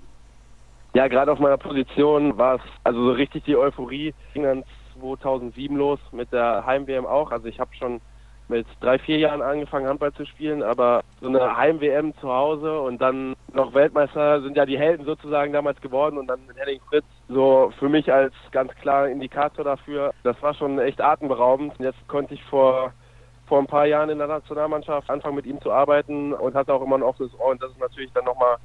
[0.93, 4.13] Ja, gerade auf meiner Position war es also so richtig die Euphorie.
[4.33, 4.63] Ging dann
[4.99, 7.31] 2007 los mit der Heim-WM auch.
[7.31, 7.99] Also ich habe schon
[8.47, 13.01] mit drei, vier Jahren angefangen, Handball zu spielen, aber so eine Heim-WM zu Hause und
[13.01, 17.05] dann noch Weltmeister sind ja die Helden sozusagen damals geworden und dann mit Henning Fritz
[17.27, 20.13] so für mich als ganz klarer Indikator dafür.
[20.23, 21.73] Das war schon echt atemberaubend.
[21.79, 22.93] Jetzt konnte ich vor
[23.47, 26.81] vor ein paar Jahren in der Nationalmannschaft anfangen mit ihm zu arbeiten und hatte auch
[26.81, 28.57] immer ein offenes Ohr und das ist natürlich dann nochmal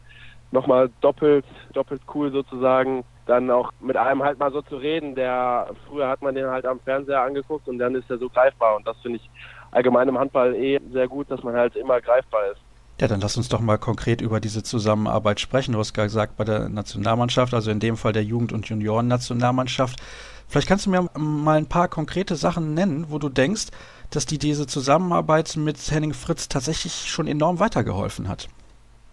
[0.53, 5.14] noch mal doppelt, doppelt cool sozusagen, dann auch mit einem halt mal so zu reden,
[5.14, 8.76] der früher hat man den halt am Fernseher angeguckt und dann ist er so greifbar
[8.76, 9.31] und das finde ich
[9.71, 12.61] allgemein im Handball eh sehr gut, dass man halt immer greifbar ist.
[13.01, 15.73] Ja, dann lass uns doch mal konkret über diese Zusammenarbeit sprechen.
[15.73, 20.01] Du hast gesagt, bei der Nationalmannschaft, also in dem Fall der Jugend- und Junioren-Nationalmannschaft.
[20.49, 23.68] Vielleicht kannst du mir mal ein paar konkrete Sachen nennen, wo du denkst,
[24.11, 28.49] dass die diese Zusammenarbeit mit Henning Fritz tatsächlich schon enorm weitergeholfen hat.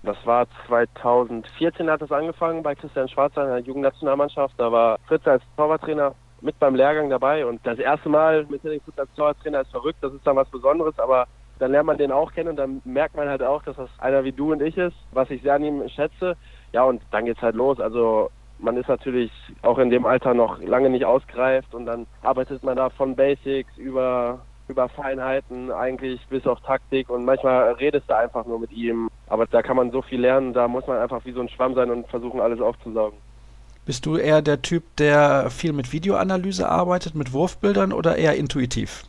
[0.03, 4.53] Das war 2014 hat es angefangen bei Christian Schwarzer in der Jugendnationalmannschaft.
[4.57, 8.81] Da war Fritz als Torwarttrainer mit beim Lehrgang dabei und das erste Mal mit Henning
[8.81, 11.27] Fritz als Torwarttrainer ist verrückt, das ist dann was Besonderes, aber
[11.59, 14.23] dann lernt man den auch kennen und dann merkt man halt auch, dass das einer
[14.23, 16.37] wie du und ich ist, was ich sehr an ihm schätze.
[16.71, 17.79] Ja, und dann geht's halt los.
[17.79, 18.29] Also
[18.59, 19.31] man ist natürlich
[19.63, 23.75] auch in dem Alter noch lange nicht ausgereift und dann arbeitet man da von Basics
[23.77, 29.07] über über Feinheiten eigentlich bis auf Taktik und manchmal redest du einfach nur mit ihm.
[29.27, 31.73] Aber da kann man so viel lernen, da muss man einfach wie so ein Schwamm
[31.73, 33.19] sein und versuchen alles aufzusaugen.
[33.87, 39.03] Bist du eher der Typ, der viel mit Videoanalyse arbeitet, mit Wurfbildern oder eher intuitiv?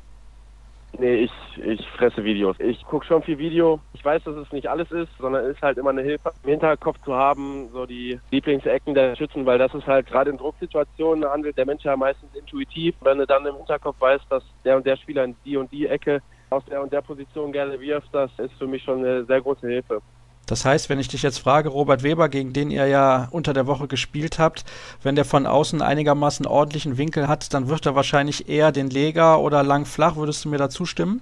[0.97, 1.33] Nee, ich,
[1.65, 2.55] ich fresse Videos.
[2.61, 3.81] Ich gucke schon viel Video.
[3.93, 6.51] Ich weiß, dass es nicht alles ist, sondern es ist halt immer eine Hilfe, im
[6.51, 11.29] Hinterkopf zu haben, so die Lieblingsecken der Schützen, weil das ist halt gerade in Drucksituationen
[11.29, 12.95] handelt der Mensch ja meistens intuitiv.
[13.01, 15.89] Wenn du dann im Hinterkopf weißt, dass der und der Spieler in die und die
[15.89, 19.41] Ecke aus der und der Position gerne wirft, das ist für mich schon eine sehr
[19.41, 20.01] große Hilfe.
[20.49, 23.67] Das heißt, wenn ich dich jetzt frage, Robert Weber, gegen den ihr ja unter der
[23.67, 24.65] Woche gespielt habt,
[25.03, 29.41] wenn der von außen einigermaßen ordentlichen Winkel hat, dann wird er wahrscheinlich eher den Leger
[29.41, 30.17] oder lang flach.
[30.17, 31.21] Würdest du mir da zustimmen?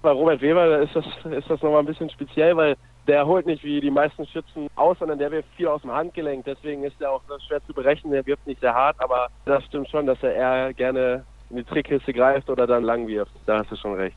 [0.00, 2.76] Bei Robert Weber ist das, ist das nochmal ein bisschen speziell, weil
[3.06, 6.44] der holt nicht wie die meisten Schützen aus, sondern der wirft viel aus dem Handgelenk.
[6.44, 8.12] Deswegen ist er auch schwer zu berechnen.
[8.12, 11.64] Der wirft nicht sehr hart, aber das stimmt schon, dass er eher gerne in die
[11.64, 13.32] Trickkiste greift oder dann lang wirft.
[13.44, 14.16] Da hast du schon recht.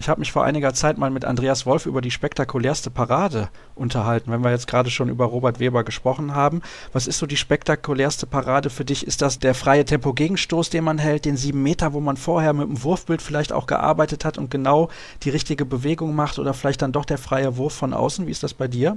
[0.00, 4.32] Ich habe mich vor einiger Zeit mal mit Andreas Wolf über die spektakulärste Parade unterhalten,
[4.32, 6.62] wenn wir jetzt gerade schon über Robert Weber gesprochen haben.
[6.94, 9.06] Was ist so die spektakulärste Parade für dich?
[9.06, 12.66] Ist das der freie Tempo-Gegenstoß, den man hält, den sieben Meter, wo man vorher mit
[12.66, 14.88] dem Wurfbild vielleicht auch gearbeitet hat und genau
[15.22, 18.26] die richtige Bewegung macht oder vielleicht dann doch der freie Wurf von außen?
[18.26, 18.96] Wie ist das bei dir?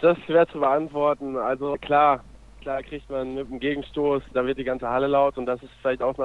[0.00, 1.36] Das ist schwer zu beantworten.
[1.36, 2.24] Also klar,
[2.62, 5.72] klar kriegt man mit dem Gegenstoß, da wird die ganze Halle laut und das ist
[5.82, 6.16] vielleicht auch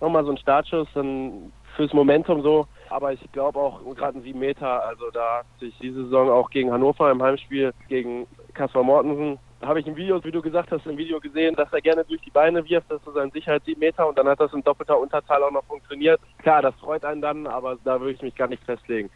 [0.00, 2.66] nochmal so ein Startschuss, dann fürs Momentum so.
[2.90, 6.50] Aber ich glaube auch gerade ein 7 Meter, also da hat sich diese Saison auch
[6.50, 10.86] gegen Hannover im Heimspiel gegen Kaspar Mortensen, habe ich im Video, wie du gesagt hast,
[10.86, 13.78] im Video gesehen, dass er gerne durch die Beine wirft, das ist sein Sicherheit 7
[13.78, 16.20] Meter und dann hat das in doppelter Unterzahl auch noch funktioniert.
[16.38, 19.08] Klar, das freut einen dann, aber da würde ich mich gar nicht festlegen.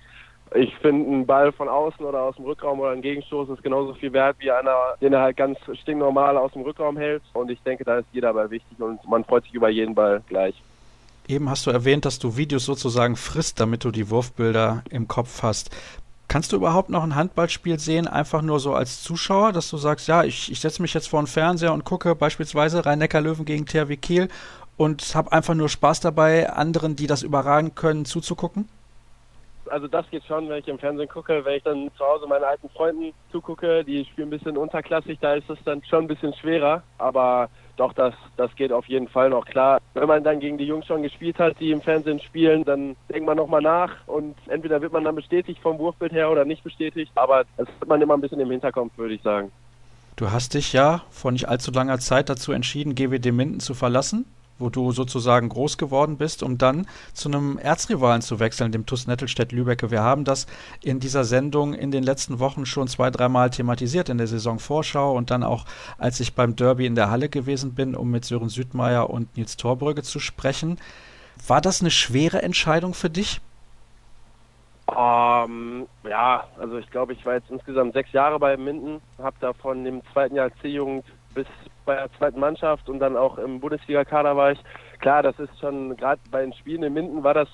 [0.54, 3.94] Ich finde, ein Ball von außen oder aus dem Rückraum oder ein Gegenstoß ist genauso
[3.94, 7.22] viel wert wie einer, den er halt ganz stinknormal aus dem Rückraum hält.
[7.32, 10.22] Und ich denke, da ist jeder Ball wichtig und man freut sich über jeden Ball
[10.28, 10.54] gleich.
[11.28, 15.42] Eben hast du erwähnt, dass du Videos sozusagen frisst, damit du die Wurfbilder im Kopf
[15.42, 15.70] hast.
[16.28, 20.08] Kannst du überhaupt noch ein Handballspiel sehen, einfach nur so als Zuschauer, dass du sagst,
[20.08, 23.96] ja, ich, ich setze mich jetzt vor den Fernseher und gucke beispielsweise Rhein-Neckar-Löwen gegen THW
[23.96, 24.28] Kiel
[24.76, 28.68] und habe einfach nur Spaß dabei, anderen, die das überragen können, zuzugucken?
[29.68, 32.44] Also das geht schon, wenn ich im Fernsehen gucke, wenn ich dann zu Hause meinen
[32.44, 36.34] alten Freunden zugucke, die spielen ein bisschen unterklassig, da ist es dann schon ein bisschen
[36.34, 39.80] schwerer, aber doch, das, das geht auf jeden Fall noch klar.
[39.94, 43.26] Wenn man dann gegen die Jungs schon gespielt hat, die im Fernsehen spielen, dann denkt
[43.26, 47.12] man nochmal nach und entweder wird man dann bestätigt vom Wurfbild her oder nicht bestätigt,
[47.14, 49.50] aber das hat man immer ein bisschen im Hinterkopf, würde ich sagen.
[50.16, 54.24] Du hast dich ja vor nicht allzu langer Zeit dazu entschieden, GWD Minden zu verlassen
[54.59, 59.07] wo du sozusagen groß geworden bist, um dann zu einem Erzrivalen zu wechseln, dem TuS
[59.07, 59.90] Nettelstedt-Lübecke.
[59.90, 60.46] Wir haben das
[60.82, 65.30] in dieser Sendung in den letzten Wochen schon zwei, dreimal thematisiert in der Saisonvorschau und
[65.30, 65.64] dann auch,
[65.98, 69.57] als ich beim Derby in der Halle gewesen bin, um mit Sören Südmeier und Nils
[69.57, 70.78] Torbrügge zu sprechen.
[71.46, 73.40] War das eine schwere Entscheidung für dich?
[74.86, 79.36] Um, ähm, ja, also ich glaube, ich war jetzt insgesamt sechs Jahre bei Minden, habe
[79.40, 81.04] da von dem zweiten Jahr C-Jugend
[81.34, 81.46] bis
[81.87, 84.59] bei der zweiten Mannschaft und dann auch im Bundesliga-Kader war ich.
[84.99, 87.49] Klar, das ist schon, gerade bei den Spielen in Minden war das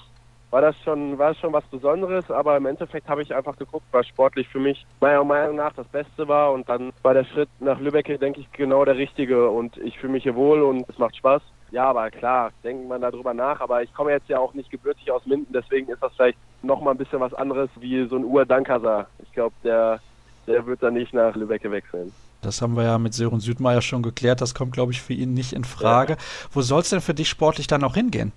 [0.53, 4.07] war das schon, war schon was Besonderes, aber im Endeffekt habe ich einfach geguckt, was
[4.07, 7.80] sportlich für mich meiner Meinung nach das Beste war und dann war der Schritt nach
[7.80, 11.16] Lübeck, denke ich, genau der richtige und ich fühle mich hier wohl und es macht
[11.16, 11.41] Spaß.
[11.70, 15.11] Ja, aber klar, denkt man darüber nach, aber ich komme jetzt ja auch nicht gebürtig
[15.11, 18.45] aus Minden, deswegen ist das vielleicht nochmal ein bisschen was anderes wie so ein Ur
[18.45, 19.07] Dankasa.
[19.22, 20.01] Ich glaube, der,
[20.47, 22.12] der wird dann nicht nach Lübeck wechseln.
[22.43, 24.40] Das haben wir ja mit Sören Südmeier schon geklärt.
[24.40, 26.14] Das kommt, glaube ich, für ihn nicht in Frage.
[26.14, 26.18] Ja.
[26.51, 28.32] Wo soll es denn für dich sportlich dann noch hingehen?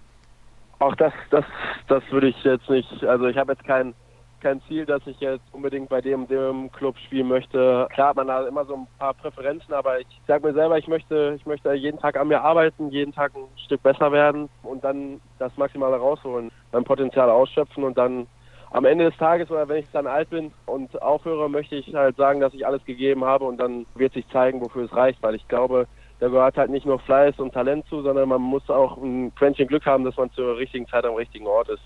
[0.80, 1.46] Auch das, das,
[1.88, 3.04] das würde ich jetzt nicht.
[3.04, 3.96] Also ich habe jetzt kein,
[4.42, 7.88] kein Ziel, dass ich jetzt unbedingt bei dem, dem Club spielen möchte.
[7.94, 10.88] Klar hat man da immer so ein paar Präferenzen, aber ich sage mir selber, ich
[10.88, 14.84] möchte, ich möchte jeden Tag an mir arbeiten, jeden Tag ein Stück besser werden und
[14.84, 18.28] dann das Maximale rausholen, mein Potenzial ausschöpfen und dann
[18.76, 22.18] am Ende des Tages oder wenn ich dann alt bin und aufhöre, möchte ich halt
[22.18, 25.34] sagen, dass ich alles gegeben habe und dann wird sich zeigen, wofür es reicht, weil
[25.34, 25.88] ich glaube,
[26.20, 29.68] da gehört halt nicht nur Fleiß und Talent zu, sondern man muss auch ein Quäntchen
[29.68, 31.84] Glück haben, dass man zur richtigen Zeit am richtigen Ort ist.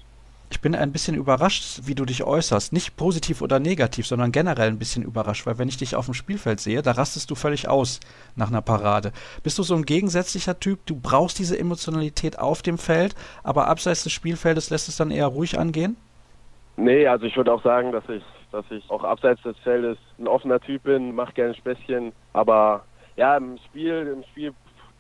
[0.50, 2.74] Ich bin ein bisschen überrascht, wie du dich äußerst.
[2.74, 6.16] Nicht positiv oder negativ, sondern generell ein bisschen überrascht, weil wenn ich dich auf dem
[6.16, 8.00] Spielfeld sehe, da rastest du völlig aus
[8.36, 9.12] nach einer Parade.
[9.44, 10.88] Bist du so ein gegensätzlicher Typ?
[10.88, 13.14] Du brauchst diese Emotionalität auf dem Feld,
[13.44, 15.96] aber abseits des Spielfeldes lässt es dann eher ruhig angehen?
[16.80, 18.24] Nee, also ich würde auch sagen, dass ich,
[18.54, 22.86] dass ich auch abseits des Feldes ein offener Typ bin, mache gerne Späßchen, aber
[23.18, 24.54] ja, im Spiel, im Spiel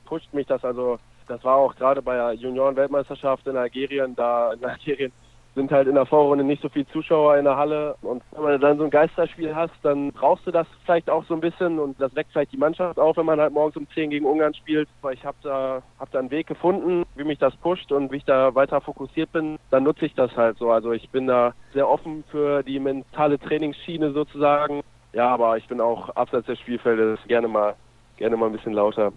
[0.03, 0.99] pusht mich das also.
[1.30, 5.13] Das war auch gerade bei der Junioren-Weltmeisterschaft in Algerien, da in Algerien
[5.55, 7.95] sind halt in der Vorrunde nicht so viele Zuschauer in der Halle.
[8.01, 11.33] Und wenn du dann so ein Geisterspiel hast, dann brauchst du das vielleicht auch so
[11.33, 14.09] ein bisschen und das weckt vielleicht die Mannschaft auf, wenn man halt morgens um 10
[14.09, 14.87] gegen Ungarn spielt.
[15.01, 18.17] Weil ich habe da, hab da einen Weg gefunden, wie mich das pusht und wie
[18.17, 19.57] ich da weiter fokussiert bin.
[19.71, 20.71] Dann nutze ich das halt so.
[20.71, 24.81] Also ich bin da sehr offen für die mentale Trainingsschiene sozusagen.
[25.13, 27.75] Ja, aber ich bin auch abseits des Spielfeldes gerne mal,
[28.17, 29.11] gerne mal ein bisschen lauter.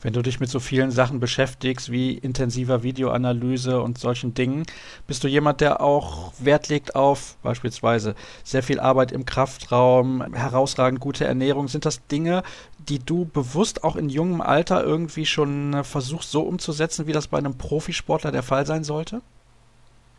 [0.00, 4.62] Wenn du dich mit so vielen Sachen beschäftigst wie intensiver Videoanalyse und solchen Dingen,
[5.08, 11.00] bist du jemand, der auch Wert legt auf beispielsweise sehr viel Arbeit im Kraftraum, herausragend
[11.00, 11.66] gute Ernährung.
[11.66, 12.44] Sind das Dinge,
[12.78, 17.38] die du bewusst auch in jungem Alter irgendwie schon versuchst so umzusetzen, wie das bei
[17.38, 19.20] einem Profisportler der Fall sein sollte?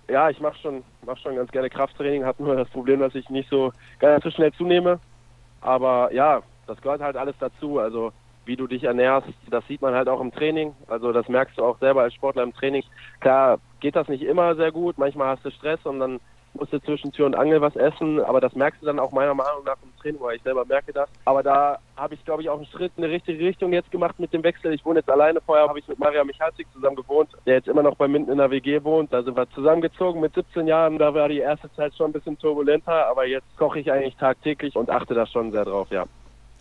[0.09, 3.29] Ja, ich mache schon, mach schon ganz gerne Krafttraining, habe nur das Problem, dass ich
[3.29, 4.99] nicht so ganz so schnell zunehme.
[5.61, 7.79] Aber ja, das gehört halt alles dazu.
[7.79, 8.11] Also
[8.45, 10.75] wie du dich ernährst, das sieht man halt auch im Training.
[10.87, 12.83] Also das merkst du auch selber als Sportler im Training.
[13.19, 14.97] Klar geht das nicht immer sehr gut.
[14.97, 16.19] Manchmal hast du Stress und dann
[16.53, 18.19] musst du zwischen Tür und Angel was essen.
[18.21, 20.93] Aber das merkst du dann auch meiner Meinung nach im Training, weil ich selber merke
[20.93, 21.09] das.
[21.25, 24.19] Aber da habe ich, glaube ich, auch einen Schritt in die richtige Richtung jetzt gemacht
[24.19, 24.73] mit dem Wechsel.
[24.73, 25.41] Ich wohne jetzt alleine.
[25.41, 28.37] Vorher habe ich mit Maria Michalzik zusammen gewohnt, der jetzt immer noch bei Minden in
[28.37, 29.13] der WG wohnt.
[29.13, 30.97] Da sind wir zusammengezogen mit 17 Jahren.
[30.97, 33.07] Da war die erste Zeit schon ein bisschen turbulenter.
[33.07, 36.05] Aber jetzt koche ich eigentlich tagtäglich und achte da schon sehr drauf, ja.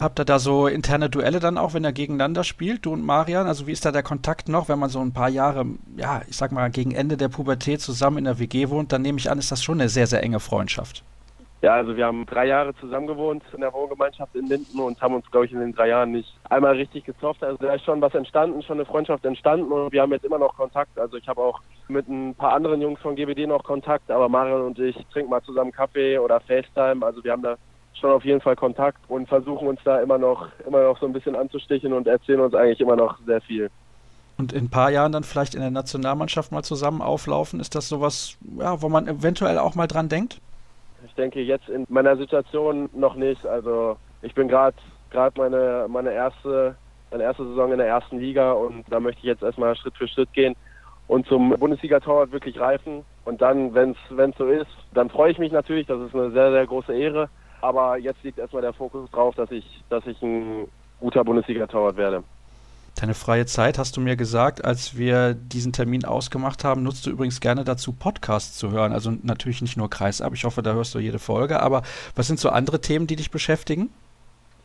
[0.01, 3.49] Habt ihr da so interne Duelle dann auch, wenn ihr gegeneinander spielt, du und Marian?
[3.49, 6.37] Also wie ist da der Kontakt noch, wenn man so ein paar Jahre, ja, ich
[6.37, 9.39] sag mal, gegen Ende der Pubertät zusammen in der WG wohnt, dann nehme ich an,
[9.39, 11.03] ist das schon eine sehr, sehr enge Freundschaft.
[11.61, 15.15] Ja, also wir haben drei Jahre zusammen gewohnt in der Wohngemeinschaft in Linden und haben
[15.15, 17.43] uns, glaube ich, in den drei Jahren nicht einmal richtig gezofft.
[17.43, 20.39] Also da ist schon was entstanden, schon eine Freundschaft entstanden und wir haben jetzt immer
[20.39, 20.97] noch Kontakt.
[20.97, 24.61] Also ich habe auch mit ein paar anderen Jungs von GBD noch Kontakt, aber Marian
[24.61, 27.05] und ich trinken mal zusammen Kaffee oder FaceTime.
[27.05, 27.57] Also wir haben da
[27.99, 31.13] schon auf jeden Fall Kontakt und versuchen uns da immer noch, immer noch so ein
[31.13, 33.71] bisschen anzustichen und erzählen uns eigentlich immer noch sehr viel.
[34.39, 37.89] Und in ein paar Jahren dann vielleicht in der Nationalmannschaft mal zusammen auflaufen, ist das
[37.89, 40.41] sowas, ja, wo man eventuell auch mal dran denkt?
[41.05, 43.45] Ich denke jetzt in meiner Situation noch nicht.
[43.47, 44.77] Also ich bin gerade
[45.11, 46.77] gerade meine meine erste
[47.11, 50.07] meine erste Saison in der ersten Liga und da möchte ich jetzt erstmal Schritt für
[50.07, 50.55] Schritt gehen
[51.09, 53.05] und zum Bundesliga-Torwart wirklich reifen.
[53.25, 55.87] Und dann, wenn es so ist, dann freue ich mich natürlich.
[55.87, 57.29] Das ist eine sehr, sehr große Ehre.
[57.61, 60.69] Aber jetzt liegt erstmal der Fokus drauf, dass ich, dass ich ein
[61.01, 62.23] guter Bundesliga-Torwart werde.
[62.95, 67.11] Deine freie Zeit, hast du mir gesagt, als wir diesen Termin ausgemacht haben, nutzt du
[67.11, 68.93] übrigens gerne dazu, Podcasts zu hören.
[68.93, 71.61] Also natürlich nicht nur Kreisab, ich hoffe, da hörst du jede Folge.
[71.61, 71.83] Aber
[72.17, 73.91] was sind so andere Themen, die dich beschäftigen?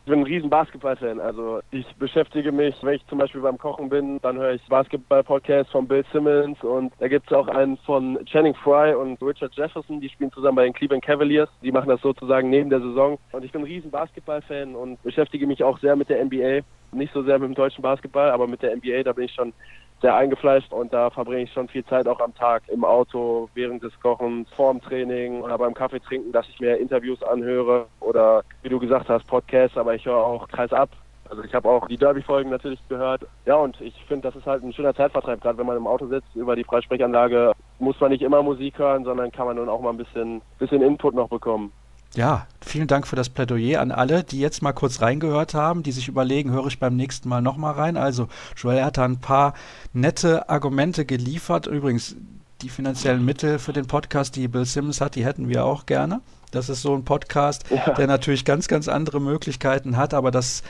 [0.06, 1.22] Ich bin ein riesen Basketball-Fan.
[1.22, 5.72] Also ich beschäftige mich, wenn ich zum Beispiel beim Kochen bin, dann höre ich Basketball-Podcasts
[5.72, 10.02] von Bill Simmons und da gibt es auch einen von Channing Fry und Richard Jefferson,
[10.02, 11.48] die spielen zusammen bei den Cleveland Cavaliers.
[11.62, 13.18] Die machen das sozusagen neben der Saison.
[13.32, 16.66] Und ich bin ein riesen Basketball-Fan und beschäftige mich auch sehr mit der NBA.
[16.94, 19.54] Nicht so sehr mit dem deutschen Basketball, aber mit der NBA, da bin ich schon
[20.02, 23.82] sehr eingefleischt und da verbringe ich schon viel Zeit auch am Tag im Auto, während
[23.82, 28.70] des Kochens, vorm Training oder beim Kaffee trinken, dass ich mir Interviews anhöre oder wie
[28.70, 30.90] du gesagt hast, Podcasts, aber ich höre auch Kreis ab.
[31.30, 33.26] Also ich habe auch die Derby-Folgen natürlich gehört.
[33.46, 36.06] Ja, und ich finde, das ist halt ein schöner Zeitvertreib, gerade wenn man im Auto
[36.08, 39.82] sitzt, über die Freisprechanlage muss man nicht immer Musik hören, sondern kann man nun auch
[39.82, 41.72] mal ein bisschen, bisschen Input noch bekommen.
[42.16, 45.92] Ja, vielen Dank für das Plädoyer an alle, die jetzt mal kurz reingehört haben, die
[45.92, 47.98] sich überlegen, höre ich beim nächsten Mal nochmal rein.
[47.98, 49.56] Also, Joel hat da ein paar
[49.94, 51.66] nette Argumente geliefert.
[51.66, 52.16] Übrigens,
[52.64, 56.22] die finanziellen Mittel für den Podcast, die Bill Simmons hat, die hätten wir auch gerne.
[56.54, 57.94] Das ist so ein Podcast, ja.
[57.96, 60.62] der natürlich ganz, ganz andere Möglichkeiten hat, aber das,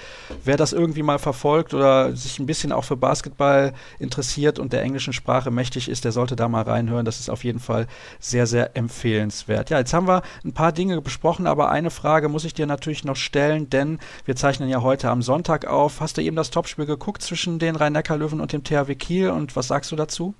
[0.46, 4.82] wer das irgendwie mal verfolgt oder sich ein bisschen auch für Basketball interessiert und der
[4.82, 7.04] englischen Sprache mächtig ist, der sollte da mal reinhören.
[7.04, 7.88] Das ist auf jeden Fall
[8.20, 9.70] sehr, sehr empfehlenswert.
[9.72, 13.04] Ja, jetzt haben wir ein paar Dinge besprochen, aber eine Frage muss ich dir natürlich
[13.04, 16.00] noch stellen, denn wir zeichnen ja heute am Sonntag auf.
[16.00, 19.68] Hast du eben das Topspiel geguckt zwischen den Rhein-Neckar-Löwen und dem THW Kiel und was
[19.68, 20.34] sagst du dazu?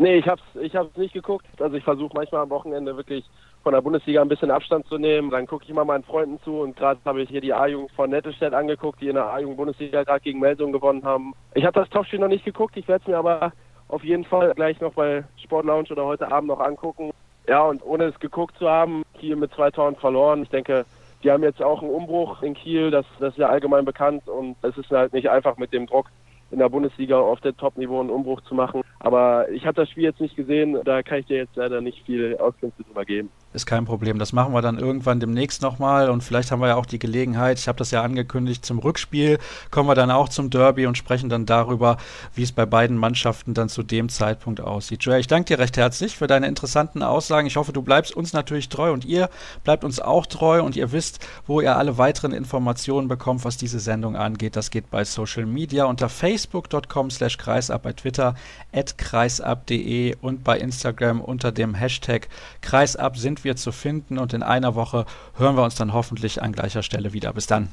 [0.00, 1.44] Nee, ich hab's, ich hab's nicht geguckt.
[1.60, 3.24] Also ich versuche manchmal am Wochenende wirklich
[3.64, 5.30] von der Bundesliga ein bisschen Abstand zu nehmen.
[5.30, 8.10] Dann gucke ich immer meinen Freunden zu und gerade habe ich hier die A-Jugend von
[8.10, 11.34] Nettelstedt angeguckt, die in der A-Jugend Bundesliga gerade gegen Melsung gewonnen haben.
[11.54, 13.52] Ich habe das Topspiel noch nicht geguckt, ich werde es mir aber
[13.88, 17.10] auf jeden Fall gleich noch bei Sport Lounge oder heute Abend noch angucken.
[17.48, 20.42] Ja, und ohne es geguckt zu haben, Kiel mit zwei Toren verloren.
[20.42, 20.84] Ich denke,
[21.24, 24.54] die haben jetzt auch einen Umbruch in Kiel, das, das ist ja allgemein bekannt und
[24.62, 26.06] es ist halt nicht einfach mit dem Druck
[26.50, 28.82] in der Bundesliga auf der Top-Niveau einen Umbruch zu machen.
[29.00, 32.04] Aber ich habe das Spiel jetzt nicht gesehen, da kann ich dir jetzt leider nicht
[32.04, 33.30] viel Auskünfte drüber geben.
[33.58, 34.20] Ist kein Problem.
[34.20, 37.58] Das machen wir dann irgendwann demnächst nochmal und vielleicht haben wir ja auch die Gelegenheit,
[37.58, 39.40] ich habe das ja angekündigt, zum Rückspiel
[39.72, 41.96] kommen wir dann auch zum Derby und sprechen dann darüber,
[42.36, 45.02] wie es bei beiden Mannschaften dann zu dem Zeitpunkt aussieht.
[45.02, 47.48] Joel, ich danke dir recht herzlich für deine interessanten Aussagen.
[47.48, 49.28] Ich hoffe, du bleibst uns natürlich treu und ihr
[49.64, 53.80] bleibt uns auch treu und ihr wisst, wo ihr alle weiteren Informationen bekommt, was diese
[53.80, 54.54] Sendung angeht.
[54.54, 58.36] Das geht bei Social Media unter facebook.com slash kreisab, bei Twitter
[58.72, 62.28] at kreisab.de und bei Instagram unter dem Hashtag
[62.60, 66.52] kreisab sind wir zu finden und in einer Woche hören wir uns dann hoffentlich an
[66.52, 67.32] gleicher Stelle wieder.
[67.32, 67.68] Bis dann.